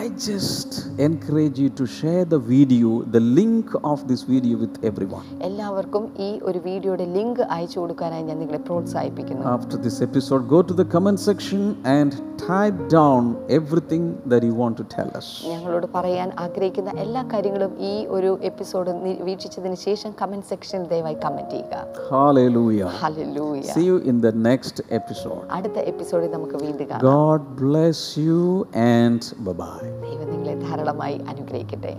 I 0.00 0.09
just 0.28 0.72
encourage 1.00 1.59
you 1.59 1.70
to 1.80 1.87
share 1.98 2.24
the 2.26 2.38
video, 2.54 2.90
the 3.16 3.24
link 3.40 3.66
of 3.85 4.09
this 4.11 4.22
video 4.24 4.57
with 4.57 4.76
everyone. 4.83 5.26
എല്ലാവർക്കും 5.49 6.05
ഈ 6.27 6.29
ഒരു 6.42 6.59
വീഡിയോയുടെ 6.66 7.05
ലിങ്ക് 7.16 7.40
അയച്ചു 7.55 7.81
കൊടുക്കാനായി 7.81 8.23
ഞാൻ 8.23 8.38
നിങ്ങളെ 8.42 8.61
പ്രോത്സാഹിപ്പിക്കുന്നു. 8.68 9.42
After 9.55 9.79
this 9.87 10.03
episode 10.03 10.44
go 10.53 10.61
to 10.61 10.75
the 10.81 10.87
comment 10.94 11.23
section 11.29 11.62
and 11.94 12.16
type 12.49 12.79
down 12.94 13.23
everything 13.59 14.09
that 14.33 14.47
you 14.47 14.55
want 14.61 14.79
to 14.81 14.87
tell 14.94 15.11
us 15.20 15.33
ഞങ്ങളോട് 15.53 15.87
പറയാൻ 15.97 16.33
ആഗ്രഹിക്കുന്ന 16.44 16.92
എല്ലാ 17.05 17.23
കാര്യങ്ങളും 17.33 17.75
ഈ 17.90 17.94
ഒരു 18.07 18.38
എപ്പിസോഡ് 18.51 18.92
വീക്ഷിച്ചതിനു 19.29 19.79
ശേഷം 19.87 20.12
കമന്റ് 20.23 20.49
സെക്ഷനിൽ 20.53 20.87
ദയവായി 20.94 21.18
കമന്റ് 21.27 21.51
ചെയ്യുക. 21.51 21.85
Hallelujah 22.12 22.90
hallelujah 23.03 23.62
see 23.75 23.85
you 23.90 23.99
in 24.12 24.20
the 24.27 24.33
next 24.51 24.85
episode 25.01 25.40
അടുത്ത 25.59 25.79
എപ്പിസോഡിൽ 25.92 26.31
നമുക്ക് 26.37 26.57
വീണ്ടും 26.64 26.88
കാണാം. 26.92 27.05
God 27.11 27.49
bless 27.62 28.07
you 28.29 28.66
and 28.88 29.25
bye 29.49 29.57
bye 29.62 29.79
ദൈവം 30.07 30.27
നിങ്ങളെ 30.35 30.57
ധാരാളമായി 30.66 31.18
അനുഗ്രഹിക്കട്ടെ. 31.33 31.94